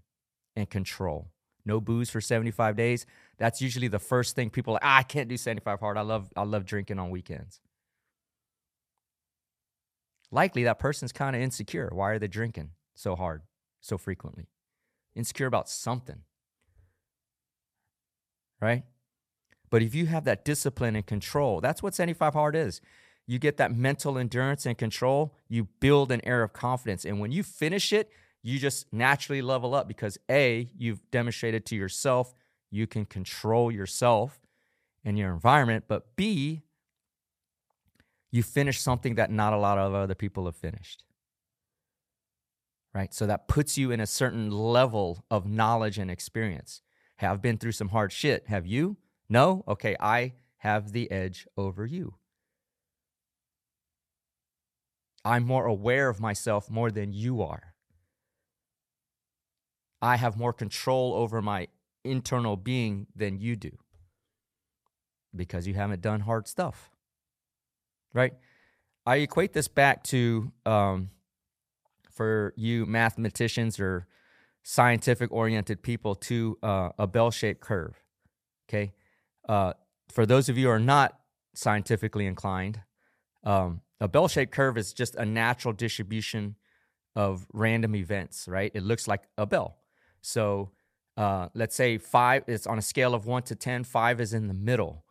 and 0.54 0.68
control. 0.68 1.30
No 1.64 1.80
booze 1.80 2.10
for 2.10 2.20
75 2.20 2.76
days. 2.76 3.06
That's 3.38 3.60
usually 3.60 3.88
the 3.88 3.98
first 3.98 4.36
thing 4.36 4.50
people 4.50 4.74
like, 4.74 4.84
ah, 4.84 4.98
I 4.98 5.02
can't 5.02 5.28
do 5.28 5.36
75 5.36 5.80
hard. 5.80 5.96
I 5.96 6.02
love 6.02 6.30
I 6.36 6.42
love 6.42 6.66
drinking 6.66 6.98
on 6.98 7.10
weekends. 7.10 7.60
Likely 10.30 10.64
that 10.64 10.78
person's 10.78 11.12
kind 11.12 11.34
of 11.34 11.42
insecure. 11.42 11.90
Why 11.92 12.10
are 12.10 12.18
they 12.18 12.28
drinking 12.28 12.70
so 12.94 13.16
hard, 13.16 13.42
so 13.80 13.98
frequently? 13.98 14.46
Insecure 15.14 15.46
about 15.46 15.68
something. 15.68 16.20
Right? 18.60 18.84
But 19.70 19.82
if 19.82 19.94
you 19.94 20.06
have 20.06 20.24
that 20.24 20.44
discipline 20.44 20.96
and 20.96 21.06
control, 21.06 21.60
that's 21.60 21.82
what 21.82 21.94
75 21.94 22.34
hard 22.34 22.56
is 22.56 22.80
you 23.26 23.38
get 23.38 23.56
that 23.56 23.74
mental 23.74 24.18
endurance 24.18 24.66
and 24.66 24.76
control, 24.76 25.34
you 25.48 25.64
build 25.80 26.12
an 26.12 26.20
air 26.24 26.42
of 26.42 26.52
confidence. 26.52 27.06
And 27.06 27.20
when 27.20 27.32
you 27.32 27.42
finish 27.42 27.90
it, 27.92 28.10
you 28.42 28.58
just 28.58 28.92
naturally 28.92 29.40
level 29.40 29.74
up 29.74 29.88
because 29.88 30.18
A, 30.30 30.68
you've 30.76 31.00
demonstrated 31.10 31.64
to 31.66 31.76
yourself 31.76 32.34
you 32.74 32.88
can 32.88 33.04
control 33.04 33.70
yourself 33.70 34.40
and 35.04 35.16
your 35.16 35.32
environment, 35.32 35.84
but 35.86 36.16
B, 36.16 36.62
you 38.32 38.42
finish 38.42 38.80
something 38.80 39.14
that 39.14 39.30
not 39.30 39.52
a 39.52 39.56
lot 39.56 39.78
of 39.78 39.94
other 39.94 40.16
people 40.16 40.46
have 40.46 40.56
finished. 40.56 41.04
Right? 42.94 43.12
So 43.12 43.26
that 43.26 43.48
puts 43.48 43.76
you 43.76 43.90
in 43.90 44.00
a 44.00 44.06
certain 44.06 44.50
level 44.50 45.24
of 45.30 45.46
knowledge 45.46 45.98
and 45.98 46.10
experience. 46.10 46.80
Have 47.16 47.42
been 47.42 47.58
through 47.58 47.72
some 47.72 47.88
hard 47.88 48.12
shit. 48.12 48.46
Have 48.46 48.66
you? 48.66 48.96
No? 49.28 49.64
Okay, 49.66 49.96
I 49.98 50.34
have 50.58 50.92
the 50.92 51.10
edge 51.10 51.46
over 51.56 51.84
you. 51.84 52.14
I'm 55.24 55.44
more 55.44 55.66
aware 55.66 56.08
of 56.08 56.20
myself 56.20 56.70
more 56.70 56.90
than 56.90 57.12
you 57.12 57.42
are. 57.42 57.74
I 60.02 60.16
have 60.16 60.36
more 60.36 60.52
control 60.52 61.14
over 61.14 61.40
my 61.40 61.68
internal 62.04 62.56
being 62.56 63.06
than 63.16 63.38
you 63.38 63.56
do 63.56 63.70
because 65.34 65.66
you 65.66 65.74
haven't 65.74 66.02
done 66.02 66.20
hard 66.20 66.46
stuff. 66.46 66.90
Right? 68.12 68.34
I 69.06 69.16
equate 69.16 69.54
this 69.54 69.66
back 69.66 70.04
to 70.04 70.52
um, 70.64 71.10
for 72.14 72.54
you 72.56 72.86
mathematicians 72.86 73.78
or 73.78 74.06
scientific 74.62 75.30
oriented 75.30 75.82
people 75.82 76.14
to 76.14 76.58
uh, 76.62 76.90
a 76.98 77.06
bell 77.06 77.30
shaped 77.30 77.60
curve. 77.60 78.02
Okay. 78.68 78.92
Uh, 79.48 79.74
for 80.10 80.24
those 80.24 80.48
of 80.48 80.56
you 80.56 80.66
who 80.66 80.72
are 80.72 80.78
not 80.78 81.18
scientifically 81.54 82.26
inclined, 82.26 82.80
um, 83.44 83.82
a 84.00 84.08
bell 84.08 84.26
shaped 84.26 84.52
curve 84.52 84.78
is 84.78 84.92
just 84.92 85.14
a 85.16 85.24
natural 85.24 85.74
distribution 85.74 86.56
of 87.14 87.46
random 87.52 87.94
events, 87.94 88.48
right? 88.48 88.72
It 88.74 88.82
looks 88.82 89.06
like 89.06 89.24
a 89.36 89.46
bell. 89.46 89.76
So 90.22 90.70
uh, 91.16 91.48
let's 91.54 91.76
say 91.76 91.98
five, 91.98 92.44
it's 92.46 92.66
on 92.66 92.78
a 92.78 92.82
scale 92.82 93.14
of 93.14 93.26
one 93.26 93.42
to 93.44 93.54
10, 93.54 93.84
five 93.84 94.20
is 94.20 94.32
in 94.32 94.48
the 94.48 94.54
middle. 94.54 95.04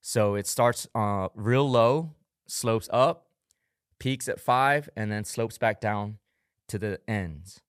So 0.00 0.34
it 0.34 0.46
starts 0.46 0.86
uh, 0.94 1.28
real 1.34 1.68
low, 1.68 2.14
slopes 2.46 2.88
up, 2.92 3.26
peaks 3.98 4.28
at 4.28 4.40
five, 4.40 4.88
and 4.96 5.10
then 5.10 5.24
slopes 5.24 5.58
back 5.58 5.80
down 5.80 6.18
to 6.68 6.78
the 6.78 7.00
ends. 7.08 7.60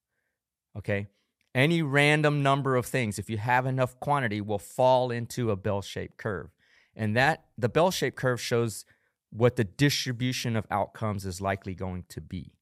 Okay. 0.76 1.08
Any 1.54 1.82
random 1.82 2.42
number 2.42 2.76
of 2.76 2.86
things, 2.86 3.18
if 3.18 3.28
you 3.28 3.38
have 3.38 3.66
enough 3.66 3.98
quantity, 4.00 4.40
will 4.40 4.58
fall 4.58 5.10
into 5.10 5.50
a 5.50 5.56
bell 5.56 5.82
shaped 5.82 6.16
curve. 6.18 6.50
And 6.94 7.16
that 7.16 7.44
the 7.56 7.68
bell 7.68 7.90
shaped 7.90 8.16
curve 8.16 8.40
shows 8.40 8.84
what 9.30 9.56
the 9.56 9.64
distribution 9.64 10.56
of 10.56 10.66
outcomes 10.70 11.24
is 11.24 11.40
likely 11.40 11.74
going 11.74 12.04
to 12.10 12.20
be. 12.20 12.52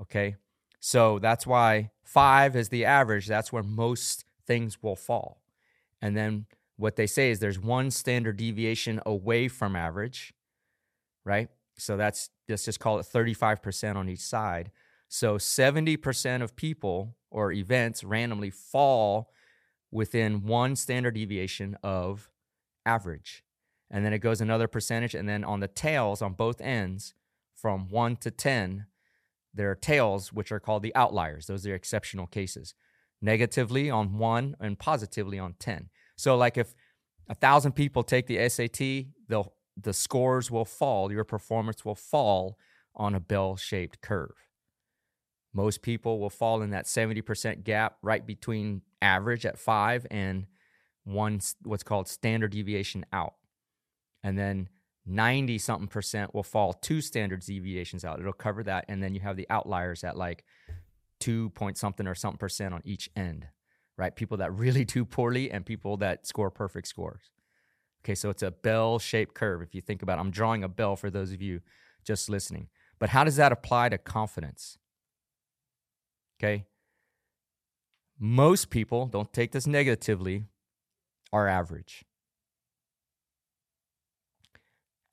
Okay. 0.00 0.36
So 0.80 1.18
that's 1.18 1.46
why 1.46 1.90
five 2.02 2.54
is 2.56 2.68
the 2.68 2.84
average. 2.84 3.26
That's 3.26 3.52
where 3.52 3.62
most 3.62 4.24
things 4.46 4.82
will 4.82 4.96
fall. 4.96 5.40
And 6.02 6.16
then 6.16 6.46
what 6.76 6.96
they 6.96 7.06
say 7.06 7.30
is 7.30 7.38
there's 7.38 7.58
one 7.58 7.90
standard 7.90 8.36
deviation 8.36 9.00
away 9.06 9.48
from 9.48 9.76
average, 9.76 10.34
right? 11.24 11.48
So 11.78 11.96
that's 11.96 12.30
let's 12.48 12.64
just 12.64 12.80
call 12.80 12.98
it 12.98 13.06
35% 13.06 13.96
on 13.96 14.08
each 14.08 14.20
side. 14.20 14.70
So 15.14 15.38
70% 15.38 16.42
of 16.42 16.56
people 16.56 17.16
or 17.30 17.52
events 17.52 18.02
randomly 18.02 18.50
fall 18.50 19.30
within 19.92 20.42
one 20.42 20.74
standard 20.74 21.14
deviation 21.14 21.76
of 21.84 22.32
average. 22.84 23.44
And 23.92 24.04
then 24.04 24.12
it 24.12 24.18
goes 24.18 24.40
another 24.40 24.66
percentage. 24.66 25.14
And 25.14 25.28
then 25.28 25.44
on 25.44 25.60
the 25.60 25.68
tails 25.68 26.20
on 26.20 26.32
both 26.32 26.60
ends, 26.60 27.14
from 27.54 27.88
one 27.90 28.16
to 28.16 28.32
10, 28.32 28.86
there 29.54 29.70
are 29.70 29.76
tails, 29.76 30.32
which 30.32 30.50
are 30.50 30.58
called 30.58 30.82
the 30.82 30.94
outliers. 30.96 31.46
Those 31.46 31.64
are 31.64 31.76
exceptional 31.76 32.26
cases. 32.26 32.74
Negatively 33.22 33.88
on 33.90 34.18
one 34.18 34.56
and 34.58 34.76
positively 34.76 35.38
on 35.38 35.54
10. 35.60 35.90
So, 36.16 36.36
like 36.36 36.58
if 36.58 36.74
a 37.28 37.36
thousand 37.36 37.76
people 37.76 38.02
take 38.02 38.26
the 38.26 38.48
SAT, 38.48 39.14
they'll, 39.28 39.54
the 39.80 39.92
scores 39.92 40.50
will 40.50 40.64
fall, 40.64 41.12
your 41.12 41.22
performance 41.22 41.84
will 41.84 41.94
fall 41.94 42.58
on 42.96 43.14
a 43.14 43.20
bell 43.20 43.54
shaped 43.54 44.00
curve. 44.00 44.34
Most 45.54 45.82
people 45.82 46.18
will 46.18 46.30
fall 46.30 46.62
in 46.62 46.70
that 46.70 46.84
70% 46.86 47.62
gap 47.62 47.96
right 48.02 48.26
between 48.26 48.82
average 49.00 49.46
at 49.46 49.58
five 49.58 50.04
and 50.10 50.46
one, 51.04 51.40
what's 51.62 51.84
called 51.84 52.08
standard 52.08 52.50
deviation 52.50 53.06
out. 53.12 53.34
And 54.24 54.36
then 54.36 54.68
90 55.06 55.58
something 55.58 55.86
percent 55.86 56.34
will 56.34 56.42
fall 56.42 56.72
two 56.72 57.00
standard 57.00 57.40
deviations 57.40 58.04
out. 58.04 58.18
It'll 58.18 58.32
cover 58.32 58.64
that. 58.64 58.86
And 58.88 59.02
then 59.02 59.14
you 59.14 59.20
have 59.20 59.36
the 59.36 59.46
outliers 59.48 60.02
at 60.02 60.16
like 60.16 60.44
two 61.20 61.50
point 61.50 61.78
something 61.78 62.06
or 62.06 62.14
something 62.14 62.38
percent 62.38 62.74
on 62.74 62.80
each 62.84 63.08
end, 63.14 63.46
right? 63.96 64.16
People 64.16 64.38
that 64.38 64.52
really 64.52 64.84
do 64.84 65.04
poorly 65.04 65.50
and 65.50 65.64
people 65.64 65.96
that 65.98 66.26
score 66.26 66.50
perfect 66.50 66.88
scores. 66.88 67.30
Okay, 68.04 68.14
so 68.14 68.28
it's 68.28 68.42
a 68.42 68.50
bell 68.50 68.98
shaped 68.98 69.34
curve. 69.34 69.62
If 69.62 69.74
you 69.74 69.80
think 69.80 70.02
about 70.02 70.18
it, 70.18 70.20
I'm 70.20 70.30
drawing 70.30 70.64
a 70.64 70.68
bell 70.68 70.96
for 70.96 71.10
those 71.10 71.32
of 71.32 71.40
you 71.40 71.60
just 72.04 72.28
listening. 72.28 72.68
But 72.98 73.10
how 73.10 73.24
does 73.24 73.36
that 73.36 73.52
apply 73.52 73.90
to 73.90 73.98
confidence? 73.98 74.78
Okay. 76.44 76.66
Most 78.18 78.68
people, 78.68 79.06
don't 79.06 79.32
take 79.32 79.52
this 79.52 79.66
negatively, 79.66 80.44
are 81.32 81.48
average. 81.48 82.04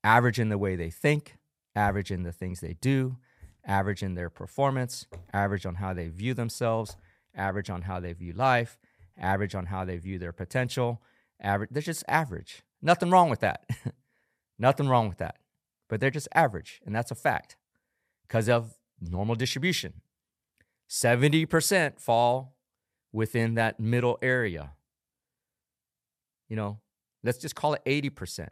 average 0.04 0.40
in 0.40 0.50
the 0.50 0.58
way 0.58 0.76
they 0.76 0.90
think, 0.90 1.38
average 1.76 2.12
in 2.12 2.24
the 2.24 2.32
things 2.32 2.60
they 2.60 2.74
do, 2.74 3.18
average 3.66 4.02
in 4.02 4.16
their 4.16 4.30
performance, 4.32 5.06
average 5.32 5.66
on 5.66 5.76
how 5.76 5.94
they 5.94 6.08
view 6.08 6.34
themselves, 6.34 6.98
average 7.36 7.70
on 7.70 7.84
how 7.84 8.00
they 8.00 8.12
view 8.12 8.34
life, 8.34 8.80
average 9.18 9.54
on 9.54 9.68
how 9.68 9.86
they 9.86 9.98
view 9.98 10.18
their 10.18 10.34
potential. 10.34 11.02
Average, 11.40 11.70
they're 11.72 11.82
just 11.82 12.04
average. 12.08 12.64
Nothing 12.82 13.12
wrong 13.12 13.30
with 13.30 13.40
that. 13.42 13.64
Nothing 14.60 14.90
wrong 14.90 15.08
with 15.08 15.20
that. 15.20 15.38
But 15.88 16.00
they're 16.00 16.10
just 16.10 16.28
average, 16.34 16.82
and 16.86 16.96
that's 16.96 17.12
a 17.12 17.16
fact 17.16 17.56
because 18.28 18.50
of 18.50 18.74
normal 19.00 19.36
distribution. 19.36 20.02
70% 20.92 22.00
fall 22.00 22.58
within 23.12 23.56
that 23.56 23.80
middle 23.80 24.20
area. 24.22 24.74
You 26.50 26.58
know, 26.58 26.80
let's 27.24 27.38
just 27.40 27.56
call 27.56 27.74
it 27.74 27.82
80% 27.86 28.50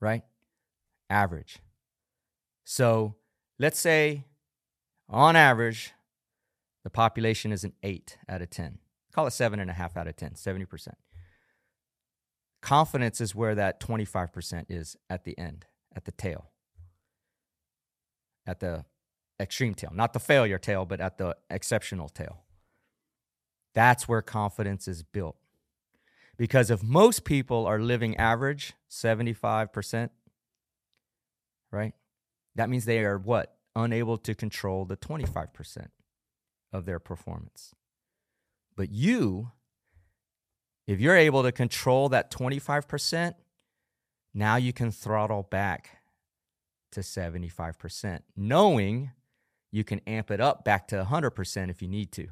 right? 0.00 0.22
Average. 1.08 1.58
So 2.64 3.14
let's 3.58 3.78
say 3.78 4.24
on 5.08 5.36
average, 5.36 5.92
the 6.84 6.90
population 6.90 7.52
is 7.52 7.64
an 7.64 7.72
eight 7.82 8.18
out 8.28 8.42
of 8.42 8.50
10. 8.50 8.78
Call 9.12 9.26
it 9.26 9.32
seven 9.32 9.60
and 9.60 9.70
a 9.70 9.74
half 9.74 9.96
out 9.96 10.06
of 10.06 10.16
10, 10.16 10.32
70%. 10.32 10.88
Confidence 12.60 13.20
is 13.20 13.34
where 13.34 13.54
that 13.54 13.80
25% 13.80 14.66
is 14.68 14.96
at 15.08 15.24
the 15.24 15.38
end, 15.38 15.66
at 15.94 16.04
the 16.04 16.12
tail, 16.12 16.50
at 18.46 18.60
the 18.60 18.84
extreme 19.38 19.74
tail, 19.74 19.90
not 19.92 20.12
the 20.12 20.20
failure 20.20 20.58
tail, 20.58 20.84
but 20.84 21.00
at 21.00 21.18
the 21.18 21.36
exceptional 21.50 22.08
tail. 22.08 22.42
That's 23.74 24.08
where 24.08 24.22
confidence 24.22 24.88
is 24.88 25.02
built. 25.02 25.36
Because 26.36 26.70
if 26.70 26.82
most 26.82 27.24
people 27.24 27.66
are 27.66 27.78
living 27.78 28.16
average, 28.16 28.74
75%, 28.90 30.10
right? 31.70 31.92
That 32.54 32.70
means 32.70 32.84
they 32.84 33.04
are 33.04 33.18
what? 33.18 33.56
Unable 33.74 34.16
to 34.18 34.34
control 34.34 34.84
the 34.84 34.96
25% 34.96 35.88
of 36.72 36.84
their 36.84 36.98
performance. 36.98 37.74
But 38.76 38.90
you, 38.90 39.52
if 40.86 41.00
you're 41.00 41.16
able 41.16 41.42
to 41.42 41.52
control 41.52 42.08
that 42.10 42.30
25%, 42.30 43.34
now 44.34 44.56
you 44.56 44.72
can 44.72 44.90
throttle 44.90 45.42
back 45.42 45.98
to 46.92 47.00
75%, 47.00 48.20
knowing 48.36 49.10
you 49.76 49.84
can 49.84 50.00
amp 50.06 50.30
it 50.30 50.40
up 50.40 50.64
back 50.64 50.88
to 50.88 51.04
100% 51.04 51.70
if 51.70 51.82
you 51.82 51.88
need 51.88 52.10
to. 52.12 52.28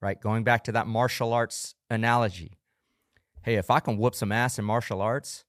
Right? 0.00 0.20
Going 0.20 0.44
back 0.44 0.62
to 0.64 0.72
that 0.72 0.86
martial 0.86 1.32
arts 1.32 1.74
analogy 1.90 2.58
hey, 3.48 3.54
if 3.54 3.70
I 3.70 3.80
can 3.80 3.96
whoop 3.96 4.14
some 4.14 4.30
ass 4.30 4.58
in 4.58 4.64
martial 4.66 5.00
arts, 5.00 5.44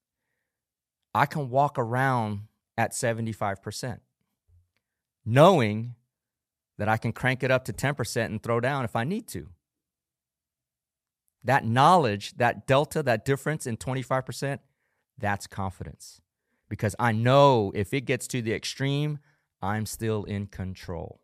I 1.14 1.26
can 1.26 1.50
walk 1.50 1.78
around 1.78 2.44
at 2.78 2.92
75%, 2.92 4.00
knowing 5.26 5.96
that 6.78 6.88
I 6.88 6.96
can 6.96 7.12
crank 7.12 7.44
it 7.44 7.52
up 7.52 7.66
to 7.66 7.74
10% 7.74 8.26
and 8.26 8.42
throw 8.42 8.62
down 8.62 8.86
if 8.86 8.96
I 8.96 9.04
need 9.04 9.28
to. 9.30 9.50
That 11.44 11.66
knowledge, 11.66 12.38
that 12.38 12.66
delta, 12.66 13.04
that 13.04 13.26
difference 13.26 13.68
in 13.68 13.76
25%, 13.76 14.60
that's 15.18 15.46
confidence. 15.46 16.22
Because 16.70 16.96
I 17.00 17.12
know 17.12 17.74
if 17.76 17.94
it 17.94 18.02
gets 18.02 18.28
to 18.28 18.42
the 18.42 18.54
extreme, 18.54 19.20
I'm 19.62 19.86
still 19.86 20.24
in 20.24 20.48
control 20.48 21.22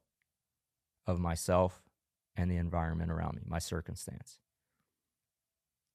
of 1.08 1.20
myself 1.20 1.82
and 2.36 2.51
the 2.51 2.58
environment 2.58 3.12
around 3.12 3.36
me, 3.36 3.44
my 3.46 3.60
circumstance. 3.60 4.39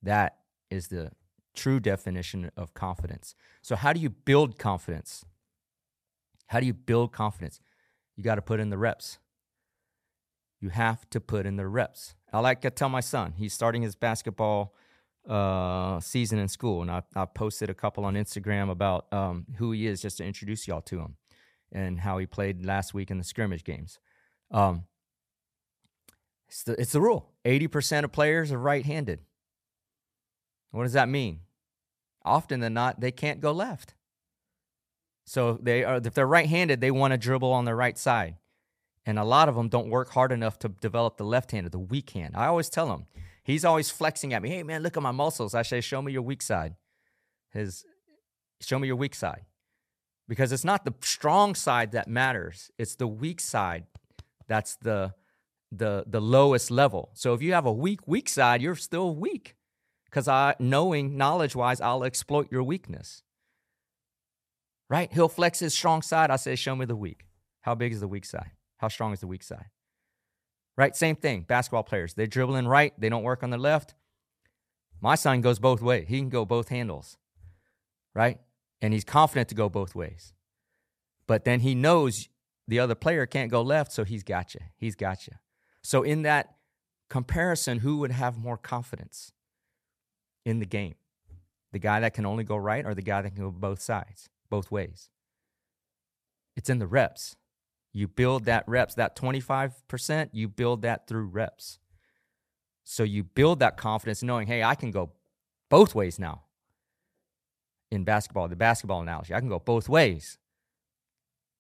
That 0.03 0.39
is 0.71 0.89
the 0.89 1.13
true 1.55 1.81
definition 1.81 2.51
of 2.57 2.73
confidence. 2.75 3.35
So, 3.61 3.77
how 3.77 3.93
do 3.93 4.01
you 4.01 4.09
build 4.09 4.59
confidence? 4.59 5.25
How 6.47 6.61
do 6.61 6.67
you 6.67 6.73
build 6.73 7.13
confidence? 7.13 7.61
You 8.17 8.25
got 8.25 8.37
to 8.37 8.43
put 8.43 8.61
in 8.61 8.71
the 8.71 8.79
reps. 8.79 9.19
You 10.61 10.71
have 10.71 11.09
to 11.11 11.21
put 11.21 11.47
in 11.47 11.57
the 11.57 11.67
reps. 11.67 12.15
I 12.33 12.41
like 12.41 12.61
to 12.63 12.71
tell 12.71 12.89
my 12.89 13.01
son, 13.01 13.35
he's 13.37 13.53
starting 13.53 13.83
his 13.83 13.95
basketball 13.95 14.75
uh, 15.29 16.01
season 16.01 16.39
in 16.39 16.49
school, 16.49 16.83
and 16.83 16.91
I, 16.91 17.03
I 17.15 17.25
posted 17.27 17.69
a 17.69 17.75
couple 17.75 18.05
on 18.05 18.15
Instagram 18.15 18.71
about 18.71 19.13
um, 19.13 19.47
who 19.57 19.73
he 19.73 19.87
is 19.87 20.01
just 20.01 20.19
to 20.19 20.25
introduce 20.25 20.67
y'all 20.67 20.81
to 20.83 21.01
him 21.01 21.17
and 21.73 22.01
how 22.01 22.19
he 22.19 22.27
played 22.27 22.65
last 22.65 22.95
week 22.95 23.11
in 23.11 23.19
the 23.19 23.25
scrimmage 23.25 23.65
games. 23.65 23.99
Um, 24.51 24.85
it's 26.49 26.65
the, 26.65 26.81
it's 26.81 26.93
the 26.93 27.01
rule 27.01 27.31
80% 27.45 28.05
of 28.05 28.13
players 28.13 28.53
are 28.53 28.59
right 28.59 28.85
handed. 28.85 29.21
What 30.73 30.85
does 30.85 30.93
that 30.93 31.09
mean? 31.09 31.41
Often 32.25 32.61
than 32.61 32.75
not, 32.75 33.01
they 33.01 33.11
can't 33.11 33.41
go 33.41 33.53
left. 33.53 33.95
So 35.31 35.59
they 35.63 35.85
are 35.85 36.01
if 36.05 36.15
they're 36.15 36.27
right-handed, 36.27 36.81
they 36.81 36.91
want 36.91 37.13
to 37.13 37.19
dribble 37.19 37.53
on 37.53 37.65
the 37.65 37.75
right 37.75 37.97
side. 37.97 38.37
And 39.07 39.17
a 39.17 39.25
lot 39.25 39.49
of 39.49 39.55
them 39.55 39.69
don't 39.69 39.89
work 39.89 40.11
hard 40.11 40.33
enough 40.33 40.59
to 40.59 40.69
develop 40.69 41.17
the 41.17 41.25
left 41.25 41.53
hand 41.53 41.67
or 41.67 41.71
the 41.71 41.79
weak 41.79 42.11
hand. 42.11 42.35
I 42.37 42.47
always 42.47 42.69
tell 42.69 42.93
him, 42.93 43.07
he's 43.45 43.65
always 43.65 43.91
flexing 43.91 44.35
at 44.35 44.43
me, 44.43 44.51
hey 44.51 44.65
man, 44.65 44.83
look 44.83 44.97
at 44.97 45.03
my 45.03 45.13
muscles. 45.13 45.55
I 45.55 45.63
say, 45.63 45.81
show 45.81 46.03
me 46.03 46.13
your 46.13 46.23
weak 46.23 46.43
side. 46.43 46.75
His 47.53 47.85
show 48.61 48.79
me 48.79 48.89
your 48.89 48.97
weak 48.97 49.15
side. 49.15 49.45
Because 50.31 50.53
it's 50.53 50.65
not 50.65 50.87
the 50.87 50.95
strong 51.03 51.55
side 51.55 51.93
that 51.93 52.09
matters. 52.09 52.71
It's 52.79 52.95
the 52.95 53.07
weak 53.07 53.41
side 53.41 53.85
that's 54.51 54.75
the 54.77 55.15
the 55.71 56.05
the 56.07 56.21
lowest 56.21 56.71
level. 56.73 57.11
So 57.15 57.33
if 57.33 57.41
you 57.41 57.53
have 57.53 57.65
a 57.67 57.73
weak, 57.73 58.07
weak 58.07 58.29
side, 58.29 58.61
you're 58.61 58.75
still 58.75 59.15
weak 59.15 59.55
because 60.07 60.27
I 60.27 60.57
knowing 60.59 61.17
knowledge 61.17 61.55
wise, 61.55 61.81
I'll 61.81 62.03
exploit 62.03 62.51
your 62.51 62.65
weakness. 62.65 63.23
Right? 64.91 65.11
He'll 65.13 65.29
flex 65.29 65.61
his 65.61 65.73
strong 65.73 66.03
side. 66.03 66.33
I 66.33 66.37
say, 66.37 66.57
show 66.57 66.75
me 66.75 66.85
the 66.85 66.97
weak. 66.97 67.27
How 67.61 67.77
big 67.77 67.93
is 67.93 68.01
the 68.01 68.09
weak 68.09 68.25
side? 68.25 68.51
How 68.79 68.89
strong 68.89 69.13
is 69.13 69.21
the 69.21 69.29
weak 69.29 69.45
side? 69.45 69.67
Right? 70.77 70.97
Same 70.97 71.15
thing. 71.15 71.43
Basketball 71.43 71.85
players, 71.85 72.15
they 72.15 72.27
dribble 72.27 72.57
in 72.57 72.67
right, 72.67 72.93
they 72.99 73.09
don't 73.09 73.23
work 73.23 73.45
on 73.45 73.51
the 73.51 73.59
left. 73.59 73.95
My 75.01 75.15
son 75.15 75.43
goes 75.43 75.61
both 75.61 75.81
ways. 75.81 76.07
He 76.09 76.19
can 76.19 76.29
go 76.29 76.45
both 76.45 76.71
handles. 76.71 77.17
Right? 78.15 78.41
And 78.83 78.93
he's 78.93 79.05
confident 79.05 79.49
to 79.51 79.55
go 79.55 79.69
both 79.69 79.95
ways. 79.95 80.33
But 81.27 81.45
then 81.45 81.61
he 81.61 81.75
knows 81.75 82.29
the 82.67 82.79
other 82.79 82.95
player 82.95 83.27
can't 83.27 83.51
go 83.51 83.63
left, 83.63 83.93
so 83.93 84.05
he's 84.05 84.23
got 84.23 84.55
you. 84.55 84.61
He's 84.77 84.95
got 84.95 85.27
you. 85.27 85.35
So 85.83 86.03
in 86.03 86.23
that 86.23 86.55
comparison, 87.09 87.81
who 87.81 87.99
would 87.99 88.13
have 88.13 88.39
more 88.39 88.57
confidence? 88.57 89.33
in 90.45 90.59
the 90.59 90.67
game 90.67 90.95
the 91.73 91.79
guy 91.79 92.01
that 92.01 92.15
can 92.15 92.27
only 92.27 92.43
go 92.43 92.57
right 92.57 92.85
or 92.85 92.95
the 92.95 93.03
guy 93.03 93.23
that 93.23 93.33
can 93.33 93.45
go 93.45 93.51
both 93.53 93.81
sides, 93.81 94.29
both 94.49 94.73
ways. 94.73 95.09
It's 96.57 96.69
in 96.69 96.81
the 96.81 96.87
reps. 96.89 97.37
You 97.93 98.09
build 98.09 98.47
that 98.47 98.65
reps, 98.67 98.97
that 98.97 99.15
25%, 99.15 100.31
you 100.33 100.49
build 100.49 100.83
that 100.83 101.07
through 101.07 101.27
reps. 101.27 101.79
So 102.83 103.05
you 103.05 103.23
build 103.23 103.61
that 103.61 103.77
confidence 103.77 104.21
knowing, 104.21 104.49
hey, 104.49 104.65
I 104.65 104.75
can 104.75 104.91
go 104.91 105.13
both 105.69 105.95
ways 105.95 106.19
now. 106.19 106.43
In 107.91 108.05
basketball, 108.05 108.49
the 108.49 108.57
basketball 108.57 109.03
analogy, 109.03 109.35
I 109.35 109.41
can 109.41 109.49
go 109.49 109.59
both 109.59 109.89
ways. 109.89 110.39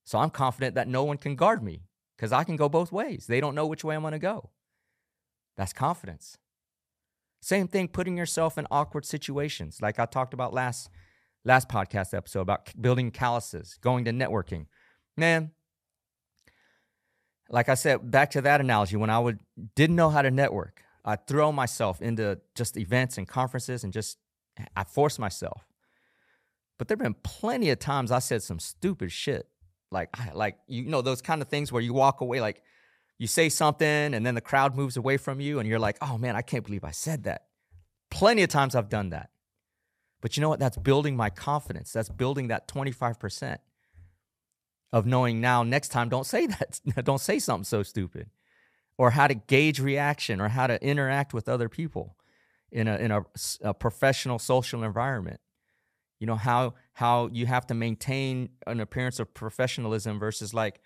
So 0.05 0.19
I'm 0.19 0.31
confident 0.31 0.75
that 0.77 0.89
no 0.89 1.05
one 1.05 1.19
can 1.19 1.35
guard 1.37 1.63
me 1.63 1.83
because 2.17 2.33
I 2.33 2.45
can 2.45 2.57
go 2.57 2.69
both 2.69 2.93
ways. 2.93 3.27
They 3.27 3.41
don't 3.41 3.55
know 3.55 3.67
which 3.67 3.85
way 3.85 3.95
I'm 3.95 4.03
going 4.03 4.13
to 4.13 4.19
go. 4.19 4.51
That's 5.57 5.73
confidence. 5.73 6.39
Same 7.43 7.69
thing, 7.69 7.89
putting 7.89 8.17
yourself 8.17 8.59
in 8.59 8.67
awkward 8.71 9.05
situations, 9.05 9.81
like 9.81 9.99
I 9.99 10.07
talked 10.07 10.35
about 10.35 10.53
last 10.53 10.91
last 11.45 11.69
podcast 11.69 12.13
episode 12.13 12.43
about 12.43 12.71
building 12.81 13.11
calluses, 13.11 13.79
going 13.81 14.05
to 14.05 14.13
networking. 14.13 14.67
Man, 15.17 15.53
like 17.49 17.69
I 17.69 17.75
said, 17.75 18.11
back 18.11 18.31
to 18.33 18.43
that 18.43 18.61
analogy, 18.61 18.97
when 18.97 19.11
I 19.11 19.19
would 19.19 19.41
didn't 19.75 19.97
know 19.97 20.11
how 20.11 20.23
to 20.23 20.31
network, 20.31 20.83
I 21.05 21.17
throw 21.17 21.51
myself 21.51 22.03
into 22.03 22.41
just 22.55 22.77
events 22.77 23.17
and 23.17 23.27
conferences 23.27 23.85
and 23.85 23.93
just 23.93 24.19
I 24.77 24.85
force 24.85 25.19
myself. 25.19 25.67
But 26.81 26.89
there've 26.89 26.99
been 26.99 27.13
plenty 27.23 27.69
of 27.69 27.79
times 27.79 28.11
I 28.11 28.21
said 28.21 28.43
some 28.43 28.59
stupid 28.59 29.13
shit. 29.13 29.47
Like 29.91 30.09
like 30.33 30.57
you 30.67 30.85
know 30.85 31.03
those 31.03 31.21
kind 31.21 31.43
of 31.43 31.49
things 31.49 31.71
where 31.71 31.83
you 31.83 31.93
walk 31.93 32.23
away 32.23 32.41
like 32.41 32.63
you 33.19 33.27
say 33.27 33.51
something 33.51 34.15
and 34.15 34.25
then 34.25 34.35
the 34.35 34.41
crowd 34.41 34.75
moves 34.75 34.97
away 34.97 35.19
from 35.19 35.43
you 35.43 35.59
and 35.59 35.69
you're 35.69 35.79
like, 35.79 35.99
oh 36.01 36.17
man, 36.17 36.37
I 36.37 36.41
can't 36.41 36.65
believe 36.65 36.83
I 36.83 36.93
said 36.93 37.25
that. 37.25 37.49
Plenty 38.11 38.43
of 38.45 38.49
times 38.49 38.75
I've 38.75 38.89
done 38.89 39.11
that. 39.11 39.29
But 40.23 40.39
you 40.39 40.41
know 40.41 40.49
what? 40.49 40.59
That's 40.59 40.79
building 40.79 41.17
my 41.17 41.29
confidence. 41.29 41.93
That's 41.93 42.09
building 42.09 42.49
that 42.49 42.67
25% 42.67 43.59
of 44.91 45.05
knowing 45.05 45.39
now 45.39 45.63
next 45.63 45.89
time 45.89 46.09
don't 46.09 46.25
say 46.25 46.47
that. 46.47 46.81
don't 47.05 47.21
say 47.21 47.39
something 47.39 47.65
so 47.65 47.83
stupid. 47.83 48.31
Or 48.97 49.11
how 49.11 49.27
to 49.27 49.35
gauge 49.35 49.81
reaction 49.81 50.41
or 50.41 50.49
how 50.49 50.67
to 50.67 50.83
interact 50.83 51.35
with 51.35 51.47
other 51.47 51.69
people 51.69 52.17
in 52.73 52.89
a 52.89 52.97
in 52.97 53.11
a, 53.11 53.27
a 53.61 53.75
professional 53.75 54.39
social 54.39 54.83
environment. 54.83 55.41
You 56.21 56.27
know 56.27 56.37
how 56.37 56.75
how 56.93 57.29
you 57.33 57.47
have 57.47 57.67
to 57.69 57.75
maintain 57.75 58.51
an 58.67 58.79
appearance 58.81 59.19
of 59.19 59.35
professionalism 59.35 60.19
versus 60.19 60.55
like 60.55 60.81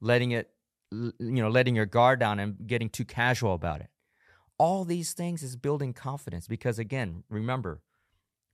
letting 0.00 0.32
it 0.32 0.50
you 0.92 1.12
know, 1.18 1.48
letting 1.48 1.76
your 1.76 1.86
guard 1.86 2.18
down 2.18 2.38
and 2.38 2.66
getting 2.66 2.88
too 2.88 3.04
casual 3.04 3.54
about 3.54 3.80
it. 3.80 3.90
All 4.58 4.84
these 4.84 5.12
things 5.12 5.42
is 5.42 5.56
building 5.56 5.92
confidence 5.92 6.46
because, 6.46 6.78
again, 6.78 7.24
remember, 7.28 7.80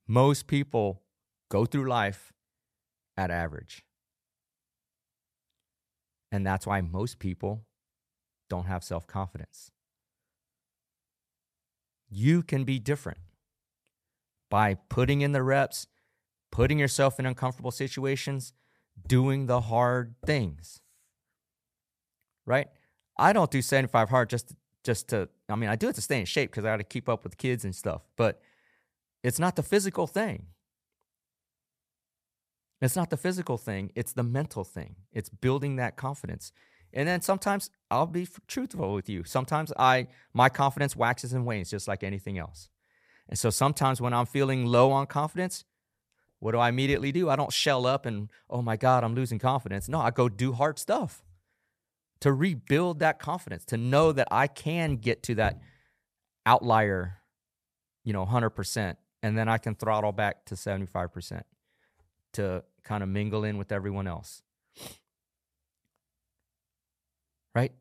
most 0.07 0.46
people 0.46 1.03
go 1.49 1.64
through 1.64 1.88
life 1.88 2.33
at 3.16 3.31
average. 3.31 3.85
And 6.31 6.46
that's 6.46 6.66
why 6.66 6.81
most 6.81 7.18
people 7.18 7.64
don't 8.49 8.66
have 8.66 8.85
self 8.85 9.07
confidence. 9.07 9.70
You 12.09 12.42
can 12.42 12.64
be 12.64 12.79
different 12.79 13.18
by 14.49 14.75
putting 14.75 15.22
in 15.22 15.33
the 15.33 15.42
reps, 15.42 15.88
putting 16.57 16.79
yourself 16.79 17.21
in 17.21 17.27
uncomfortable 17.27 17.71
situations, 17.71 18.53
doing 19.07 19.47
the 19.47 19.61
hard 19.61 20.14
things 20.25 20.81
right? 22.47 22.69
I 23.19 23.33
don't 23.33 23.51
do 23.51 23.61
75 23.61 24.09
hard 24.09 24.31
just 24.31 24.55
just 24.85 25.09
to 25.09 25.29
I 25.49 25.57
mean, 25.57 25.69
I 25.69 25.77
do 25.77 25.88
it 25.88 25.95
to 25.97 26.01
stay 26.01 26.21
in 26.21 26.27
shape 26.27 26.51
because 26.51 26.64
I 26.64 26.69
got 26.69 26.77
to 26.77 26.85
keep 26.85 27.09
up 27.09 27.25
with 27.25 27.37
kids 27.37 27.64
and 27.64 27.75
stuff, 27.75 28.03
but 28.16 28.40
it's 29.23 29.38
not 29.38 29.57
the 29.57 29.62
physical 29.62 30.07
thing. 30.07 30.47
It's 32.81 32.95
not 32.95 33.11
the 33.11 33.16
physical 33.16 33.59
thing, 33.59 33.90
it's 33.95 34.12
the 34.12 34.23
mental 34.23 34.64
thing. 34.64 34.97
It's 35.12 35.29
building 35.29 35.77
that 35.77 35.97
confidence. 35.97 36.53
And 36.92 37.09
then 37.09 37.21
sometimes 37.21 37.71
I'll 37.90 38.07
be 38.07 38.29
truthful 38.47 38.95
with 38.95 39.09
you. 39.09 39.25
Sometimes 39.25 39.73
I 39.79 40.07
my 40.33 40.49
confidence 40.49 40.95
waxes 40.95 41.33
and 41.33 41.45
wanes 41.45 41.71
just 41.71 41.88
like 41.88 42.05
anything 42.05 42.38
else. 42.38 42.69
And 43.29 43.38
so 43.38 43.51
sometimes 43.51 44.01
when 44.01 44.14
I'm 44.14 44.27
feeling 44.27 44.66
low 44.66 44.92
on 44.92 45.07
confidence, 45.07 45.64
what 46.40 46.53
do 46.53 46.59
I 46.59 46.68
immediately 46.68 47.12
do? 47.12 47.29
I 47.31 47.37
don't 47.37 47.53
shell 47.53 47.87
up 47.87 48.07
and, 48.07 48.31
oh 48.51 48.62
my 48.62 48.77
God, 48.77 49.05
I'm 49.05 49.14
losing 49.14 49.38
confidence. 49.38 49.88
No, 49.88 50.01
I 50.01 50.11
go 50.11 50.29
do 50.29 50.53
hard 50.53 50.79
stuff 50.79 51.22
to 52.20 52.33
rebuild 52.33 52.99
that 53.01 53.18
confidence, 53.18 53.64
to 53.66 53.77
know 53.77 54.12
that 54.12 54.29
I 54.31 54.46
can 54.46 54.96
get 54.96 55.22
to 55.25 55.35
that 55.37 55.61
outlier, 56.44 57.18
you 58.05 58.12
know, 58.12 58.25
100%, 58.25 58.96
and 59.22 59.37
then 59.37 59.49
I 59.49 59.59
can 59.59 59.75
throttle 59.75 60.12
back 60.12 60.44
to 60.46 60.55
75% 60.55 61.42
to 62.35 62.64
kind 62.85 63.03
of 63.03 63.09
mingle 63.09 63.44
in 63.44 63.59
with 63.59 63.72
everyone 63.72 64.07
else. 64.07 64.42
Right? 67.55 67.72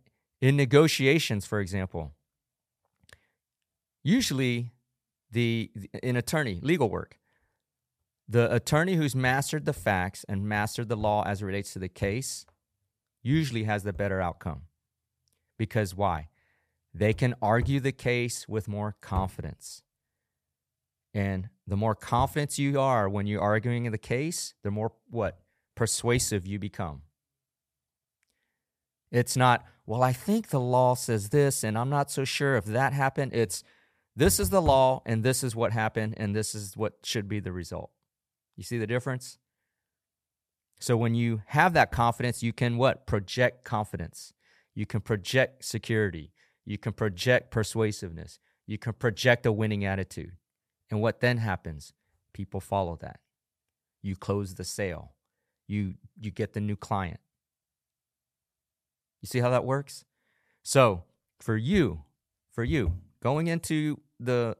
In 0.41 0.55
negotiations, 0.55 1.45
for 1.45 1.59
example, 1.59 2.13
usually 4.03 4.71
the 5.31 5.69
in 6.01 6.15
attorney 6.15 6.59
legal 6.61 6.89
work, 6.89 7.19
the 8.27 8.53
attorney 8.53 8.95
who's 8.95 9.15
mastered 9.15 9.65
the 9.65 9.73
facts 9.73 10.25
and 10.27 10.47
mastered 10.47 10.89
the 10.89 10.97
law 10.97 11.23
as 11.25 11.41
it 11.41 11.45
relates 11.45 11.73
to 11.73 11.79
the 11.79 11.89
case 11.89 12.45
usually 13.21 13.63
has 13.63 13.83
the 13.83 13.93
better 13.93 14.21
outcome. 14.21 14.61
Because 15.57 15.95
why? 15.95 16.29
They 16.93 17.13
can 17.13 17.35
argue 17.41 17.79
the 17.79 17.91
case 17.91 18.47
with 18.47 18.67
more 18.67 18.95
confidence. 19.01 19.81
And 21.13 21.49
the 21.67 21.77
more 21.77 21.95
confident 21.95 22.57
you 22.57 22.79
are 22.79 23.07
when 23.07 23.25
you're 23.25 23.41
arguing 23.41 23.85
in 23.85 23.91
the 23.91 23.97
case, 23.97 24.53
the 24.63 24.71
more 24.71 24.93
what? 25.09 25.39
Persuasive 25.75 26.45
you 26.45 26.59
become. 26.59 27.01
It's 29.11 29.37
not, 29.37 29.65
well, 29.85 30.03
I 30.03 30.13
think 30.13 30.49
the 30.49 30.59
law 30.59 30.95
says 30.95 31.29
this, 31.29 31.63
and 31.63 31.77
I'm 31.77 31.89
not 31.89 32.11
so 32.11 32.25
sure 32.25 32.55
if 32.57 32.65
that 32.65 32.91
happened. 32.91 33.33
It's, 33.33 33.63
this 34.15 34.39
is 34.39 34.49
the 34.49 34.61
law, 34.61 35.01
and 35.05 35.23
this 35.23 35.43
is 35.43 35.55
what 35.55 35.71
happened, 35.71 36.15
and 36.17 36.35
this 36.35 36.53
is 36.53 36.75
what 36.75 36.93
should 37.03 37.29
be 37.29 37.39
the 37.39 37.51
result. 37.51 37.91
You 38.55 38.63
see 38.63 38.77
the 38.77 38.87
difference? 38.87 39.37
So 40.79 40.97
when 40.97 41.15
you 41.15 41.41
have 41.47 41.73
that 41.73 41.91
confidence, 41.91 42.43
you 42.43 42.53
can 42.53 42.77
what? 42.77 43.05
Project 43.05 43.63
confidence. 43.63 44.33
You 44.73 44.85
can 44.85 45.01
project 45.01 45.63
security. 45.63 46.31
You 46.65 46.77
can 46.77 46.93
project 46.93 47.51
persuasiveness. 47.51 48.39
You 48.67 48.77
can 48.77 48.93
project 48.93 49.45
a 49.45 49.51
winning 49.51 49.85
attitude. 49.85 50.33
And 50.89 51.01
what 51.01 51.21
then 51.21 51.37
happens? 51.37 51.93
People 52.33 52.59
follow 52.59 52.97
that. 53.01 53.19
You 54.01 54.15
close 54.15 54.55
the 54.55 54.63
sale. 54.63 55.13
You 55.67 55.95
you 56.19 56.31
get 56.31 56.53
the 56.53 56.61
new 56.61 56.75
client. 56.75 57.19
You 59.21 59.27
see 59.27 59.39
how 59.39 59.49
that 59.49 59.65
works? 59.65 60.05
So, 60.61 61.03
for 61.39 61.57
you, 61.57 62.03
for 62.51 62.63
you, 62.63 62.93
going 63.21 63.47
into 63.47 64.01
the 64.19 64.57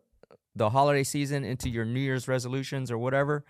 the 0.55 0.69
holiday 0.69 1.03
season 1.03 1.43
into 1.43 1.69
your 1.69 1.85
New 1.85 1.99
Year's 1.99 2.27
resolutions 2.27 2.89
or 2.89 2.97
whatever, 2.97 3.45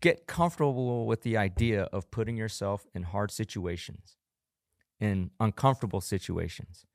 get 0.00 0.26
comfortable 0.26 1.06
with 1.06 1.22
the 1.22 1.36
idea 1.36 1.82
of 1.84 2.10
putting 2.10 2.36
yourself 2.36 2.86
in 2.94 3.04
hard 3.04 3.30
situations, 3.30 4.16
in 5.00 5.30
uncomfortable 5.40 6.00
situations, 6.00 6.86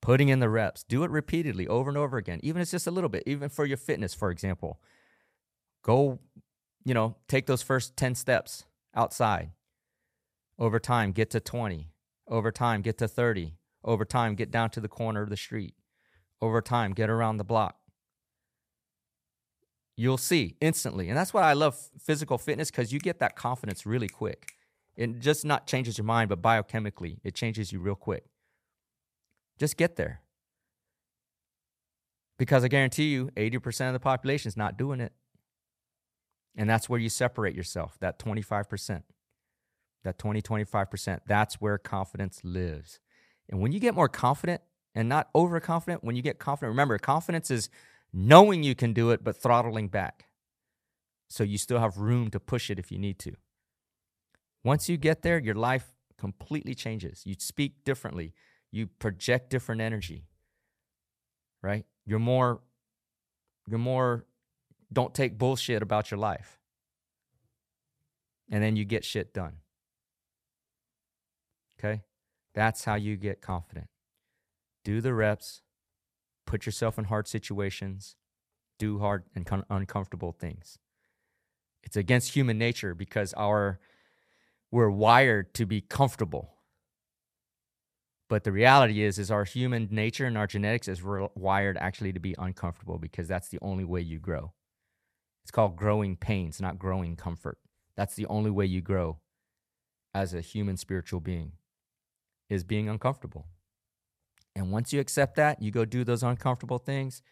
putting 0.00 0.28
in 0.28 0.40
the 0.40 0.48
reps. 0.48 0.84
Do 0.84 1.04
it 1.04 1.10
repeatedly 1.10 1.66
over 1.68 1.88
and 1.88 1.98
over 1.98 2.16
again, 2.16 2.40
even 2.42 2.60
if 2.60 2.64
it's 2.64 2.72
just 2.72 2.86
a 2.86 2.90
little 2.90 3.10
bit, 3.10 3.22
even 3.26 3.48
for 3.48 3.64
your 3.64 3.76
fitness, 3.76 4.14
for 4.14 4.30
example. 4.30 4.80
Go, 5.82 6.18
you 6.84 6.94
know, 6.94 7.16
take 7.28 7.46
those 7.46 7.62
first 7.62 7.96
10 7.96 8.14
steps 8.14 8.64
outside. 8.94 9.50
Over 10.58 10.78
time, 10.78 11.12
get 11.12 11.30
to 11.30 11.40
20. 11.40 11.90
Over 12.28 12.50
time, 12.50 12.80
get 12.80 12.98
to 12.98 13.08
30. 13.08 13.54
Over 13.84 14.04
time, 14.04 14.34
get 14.34 14.50
down 14.50 14.70
to 14.70 14.80
the 14.80 14.88
corner 14.88 15.22
of 15.22 15.30
the 15.30 15.36
street. 15.36 15.74
Over 16.40 16.62
time, 16.62 16.92
get 16.92 17.10
around 17.10 17.36
the 17.36 17.44
block 17.44 17.76
you'll 19.96 20.18
see 20.18 20.56
instantly. 20.60 21.08
And 21.08 21.16
that's 21.16 21.32
why 21.32 21.42
I 21.42 21.52
love 21.52 21.76
physical 21.98 22.38
fitness 22.38 22.70
because 22.70 22.92
you 22.92 22.98
get 22.98 23.20
that 23.20 23.36
confidence 23.36 23.86
really 23.86 24.08
quick. 24.08 24.52
It 24.96 25.20
just 25.20 25.44
not 25.44 25.66
changes 25.66 25.98
your 25.98 26.04
mind, 26.04 26.28
but 26.28 26.40
biochemically, 26.40 27.18
it 27.24 27.34
changes 27.34 27.72
you 27.72 27.80
real 27.80 27.94
quick. 27.94 28.24
Just 29.58 29.76
get 29.76 29.96
there. 29.96 30.20
Because 32.38 32.64
I 32.64 32.68
guarantee 32.68 33.10
you, 33.10 33.30
80% 33.36 33.88
of 33.88 33.92
the 33.92 34.00
population 34.00 34.48
is 34.48 34.56
not 34.56 34.76
doing 34.76 35.00
it. 35.00 35.12
And 36.56 36.68
that's 36.68 36.88
where 36.88 37.00
you 37.00 37.08
separate 37.08 37.54
yourself, 37.54 37.96
that 38.00 38.18
25%, 38.18 39.02
that 40.04 40.18
20, 40.18 40.42
25%. 40.42 41.20
That's 41.26 41.60
where 41.60 41.78
confidence 41.78 42.40
lives. 42.44 43.00
And 43.48 43.60
when 43.60 43.72
you 43.72 43.80
get 43.80 43.94
more 43.94 44.08
confident 44.08 44.62
and 44.94 45.08
not 45.08 45.28
overconfident, 45.34 46.04
when 46.04 46.14
you 46.14 46.22
get 46.22 46.38
confident, 46.38 46.70
remember, 46.70 46.96
confidence 46.98 47.50
is 47.50 47.70
knowing 48.14 48.62
you 48.62 48.76
can 48.76 48.92
do 48.92 49.10
it, 49.10 49.24
but 49.24 49.36
throttling 49.36 49.88
back. 49.88 50.26
So 51.28 51.42
you 51.42 51.58
still 51.58 51.80
have 51.80 51.98
room 51.98 52.30
to 52.30 52.38
push 52.38 52.70
it 52.70 52.78
if 52.78 52.92
you 52.92 52.98
need 52.98 53.18
to. 53.20 53.32
Once 54.62 54.88
you 54.88 54.96
get 54.96 55.22
there, 55.22 55.38
your 55.38 55.56
life 55.56 55.92
completely 56.16 56.74
changes. 56.74 57.22
You 57.26 57.34
speak 57.38 57.84
differently, 57.84 58.32
you 58.70 58.86
project 58.86 59.50
different 59.50 59.80
energy, 59.80 60.28
right? 61.60 61.84
You're 62.06 62.20
more, 62.20 62.60
you're 63.66 63.78
more, 63.78 64.24
don't 64.92 65.12
take 65.12 65.36
bullshit 65.36 65.82
about 65.82 66.10
your 66.10 66.18
life. 66.18 66.60
And 68.50 68.62
then 68.62 68.76
you 68.76 68.84
get 68.84 69.04
shit 69.04 69.34
done. 69.34 69.54
Okay? 71.78 72.02
That's 72.54 72.84
how 72.84 72.94
you 72.94 73.16
get 73.16 73.40
confident. 73.40 73.88
Do 74.84 75.00
the 75.00 75.14
reps, 75.14 75.62
put 76.46 76.66
yourself 76.66 76.98
in 76.98 77.04
hard 77.04 77.28
situations, 77.28 78.16
do 78.78 78.98
hard 78.98 79.24
and 79.34 79.46
con- 79.46 79.64
uncomfortable 79.70 80.32
things. 80.32 80.78
It's 81.82 81.96
against 81.96 82.34
human 82.34 82.58
nature 82.58 82.94
because 82.94 83.32
our 83.34 83.78
we're 84.70 84.90
wired 84.90 85.54
to 85.54 85.66
be 85.66 85.80
comfortable. 85.80 86.54
But 88.28 88.44
the 88.44 88.52
reality 88.52 89.02
is 89.02 89.18
is 89.18 89.30
our 89.30 89.44
human 89.44 89.88
nature 89.90 90.26
and 90.26 90.36
our 90.36 90.46
genetics 90.46 90.88
is 90.88 91.02
re- 91.02 91.28
wired 91.34 91.76
actually 91.76 92.12
to 92.12 92.20
be 92.20 92.34
uncomfortable 92.38 92.98
because 92.98 93.28
that's 93.28 93.48
the 93.48 93.58
only 93.60 93.84
way 93.84 94.00
you 94.00 94.18
grow. 94.18 94.52
It's 95.44 95.50
called 95.50 95.76
growing 95.76 96.16
pains, 96.16 96.60
not 96.60 96.78
growing 96.78 97.16
comfort. 97.16 97.58
That's 97.96 98.14
the 98.14 98.26
only 98.26 98.50
way 98.50 98.66
you 98.66 98.80
grow 98.80 99.18
as 100.14 100.32
a 100.32 100.40
human 100.40 100.76
spiritual 100.76 101.20
being 101.20 101.52
is 102.48 102.64
being 102.64 102.88
uncomfortable. 102.88 103.46
And 104.56 104.70
once 104.70 104.92
you 104.92 105.00
accept 105.00 105.36
that, 105.36 105.60
you 105.60 105.70
go 105.70 105.84
do 105.84 106.04
those 106.04 106.22
uncomfortable 106.22 106.78
things, 106.78 107.22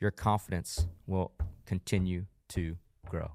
your 0.00 0.10
confidence 0.10 0.86
will 1.06 1.32
continue 1.64 2.26
to 2.50 2.76
grow. 3.08 3.32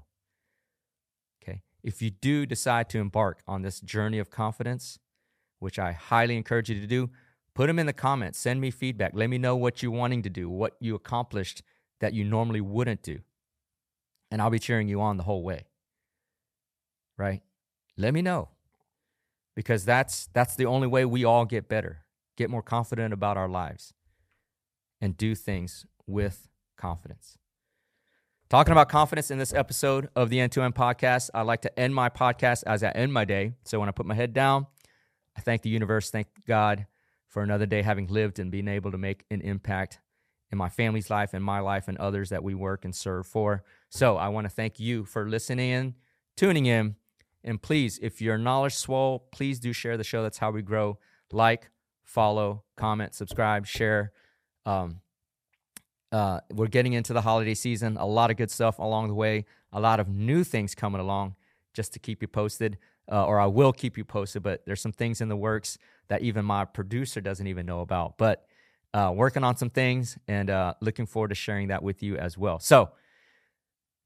Okay. 1.42 1.62
If 1.82 2.02
you 2.02 2.10
do 2.10 2.44
decide 2.44 2.90
to 2.90 2.98
embark 2.98 3.42
on 3.46 3.62
this 3.62 3.80
journey 3.80 4.18
of 4.18 4.30
confidence, 4.30 4.98
which 5.60 5.78
I 5.78 5.92
highly 5.92 6.36
encourage 6.36 6.68
you 6.68 6.78
to 6.80 6.86
do, 6.86 7.10
put 7.54 7.68
them 7.68 7.78
in 7.78 7.86
the 7.86 7.92
comments. 7.92 8.38
Send 8.38 8.60
me 8.60 8.70
feedback. 8.70 9.12
Let 9.14 9.30
me 9.30 9.38
know 9.38 9.56
what 9.56 9.82
you're 9.82 9.92
wanting 9.92 10.22
to 10.22 10.30
do, 10.30 10.50
what 10.50 10.76
you 10.78 10.94
accomplished 10.94 11.62
that 12.00 12.12
you 12.12 12.24
normally 12.24 12.60
wouldn't 12.60 13.02
do. 13.02 13.20
And 14.30 14.42
I'll 14.42 14.50
be 14.50 14.58
cheering 14.58 14.88
you 14.88 15.00
on 15.00 15.16
the 15.16 15.22
whole 15.22 15.42
way. 15.42 15.68
Right? 17.16 17.42
Let 17.96 18.12
me 18.12 18.20
know. 18.20 18.50
Because 19.56 19.84
that's 19.84 20.28
that's 20.34 20.54
the 20.54 20.66
only 20.66 20.86
way 20.86 21.04
we 21.04 21.24
all 21.24 21.44
get 21.44 21.68
better 21.68 22.04
get 22.38 22.48
more 22.48 22.62
confident 22.62 23.12
about 23.12 23.36
our 23.36 23.48
lives, 23.48 23.92
and 25.00 25.16
do 25.16 25.34
things 25.34 25.84
with 26.06 26.48
confidence. 26.76 27.36
Talking 28.48 28.72
about 28.72 28.88
confidence 28.88 29.30
in 29.30 29.38
this 29.38 29.52
episode 29.52 30.08
of 30.16 30.30
the 30.30 30.40
End 30.40 30.52
to 30.52 30.62
End 30.62 30.74
podcast, 30.74 31.30
I 31.34 31.42
like 31.42 31.62
to 31.62 31.78
end 31.78 31.94
my 31.94 32.08
podcast 32.08 32.62
as 32.64 32.82
I 32.82 32.90
end 32.90 33.12
my 33.12 33.24
day. 33.26 33.52
So 33.64 33.78
when 33.80 33.88
I 33.88 33.92
put 33.92 34.06
my 34.06 34.14
head 34.14 34.32
down, 34.32 34.68
I 35.36 35.40
thank 35.40 35.62
the 35.62 35.68
universe, 35.68 36.10
thank 36.10 36.28
God 36.46 36.86
for 37.26 37.42
another 37.42 37.66
day 37.66 37.82
having 37.82 38.06
lived 38.06 38.38
and 38.38 38.50
being 38.50 38.68
able 38.68 38.92
to 38.92 38.98
make 38.98 39.24
an 39.30 39.42
impact 39.42 40.00
in 40.50 40.56
my 40.56 40.68
family's 40.68 41.10
life 41.10 41.34
and 41.34 41.44
my 41.44 41.58
life 41.58 41.88
and 41.88 41.98
others 41.98 42.30
that 42.30 42.42
we 42.42 42.54
work 42.54 42.84
and 42.84 42.94
serve 42.94 43.26
for. 43.26 43.64
So 43.90 44.16
I 44.16 44.28
want 44.28 44.46
to 44.46 44.48
thank 44.48 44.80
you 44.80 45.04
for 45.04 45.28
listening 45.28 45.70
in, 45.70 45.94
tuning 46.36 46.66
in, 46.66 46.96
and 47.44 47.60
please, 47.60 47.98
if 48.00 48.22
you're 48.22 48.38
knowledge 48.38 48.74
swole, 48.74 49.26
please 49.32 49.60
do 49.60 49.72
share 49.72 49.96
the 49.96 50.04
show. 50.04 50.22
That's 50.22 50.38
how 50.38 50.52
we 50.52 50.62
grow. 50.62 50.98
Like, 51.30 51.70
follow, 52.08 52.64
comment, 52.76 53.14
subscribe, 53.14 53.66
share. 53.66 54.12
Um, 54.64 55.00
uh, 56.10 56.40
we're 56.50 56.66
getting 56.66 56.94
into 56.94 57.12
the 57.12 57.20
holiday 57.20 57.54
season. 57.54 57.98
A 57.98 58.06
lot 58.06 58.30
of 58.30 58.38
good 58.38 58.50
stuff 58.50 58.78
along 58.78 59.08
the 59.08 59.14
way. 59.14 59.44
A 59.72 59.80
lot 59.80 60.00
of 60.00 60.08
new 60.08 60.42
things 60.42 60.74
coming 60.74 61.00
along 61.00 61.36
just 61.74 61.92
to 61.92 61.98
keep 61.98 62.22
you 62.22 62.28
posted, 62.28 62.78
uh, 63.12 63.26
or 63.26 63.38
I 63.38 63.46
will 63.46 63.74
keep 63.74 63.98
you 63.98 64.04
posted. 64.04 64.42
But 64.42 64.64
there's 64.64 64.80
some 64.80 64.92
things 64.92 65.20
in 65.20 65.28
the 65.28 65.36
works 65.36 65.76
that 66.08 66.22
even 66.22 66.46
my 66.46 66.64
producer 66.64 67.20
doesn't 67.20 67.46
even 67.46 67.66
know 67.66 67.82
about. 67.82 68.16
But 68.16 68.46
uh, 68.94 69.12
working 69.14 69.44
on 69.44 69.58
some 69.58 69.68
things 69.68 70.16
and 70.26 70.48
uh, 70.48 70.74
looking 70.80 71.04
forward 71.04 71.28
to 71.28 71.34
sharing 71.34 71.68
that 71.68 71.82
with 71.82 72.02
you 72.02 72.16
as 72.16 72.38
well. 72.38 72.58
So, 72.58 72.90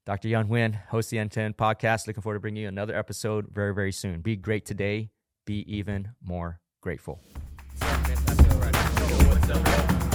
Dr. 0.05 0.27
Yun 0.27 0.49
Nguyen, 0.49 0.75
host 0.87 1.09
the 1.09 1.19
End 1.19 1.31
podcast. 1.31 2.05
Looking 2.05 2.21
forward 2.21 2.35
to 2.35 2.41
bringing 2.41 2.63
you 2.63 2.67
another 2.67 2.93
episode 2.93 3.47
very, 3.49 3.73
very 3.73 3.93
soon. 3.93 4.19
Be 4.19 4.35
great 4.35 4.65
today. 4.65 5.09
Be 5.45 5.63
even 5.73 6.09
more 6.21 6.59
grateful. 6.81 7.21
Segment, 7.75 8.19
I 8.29 8.33
feel 8.43 8.57
right. 8.59 10.12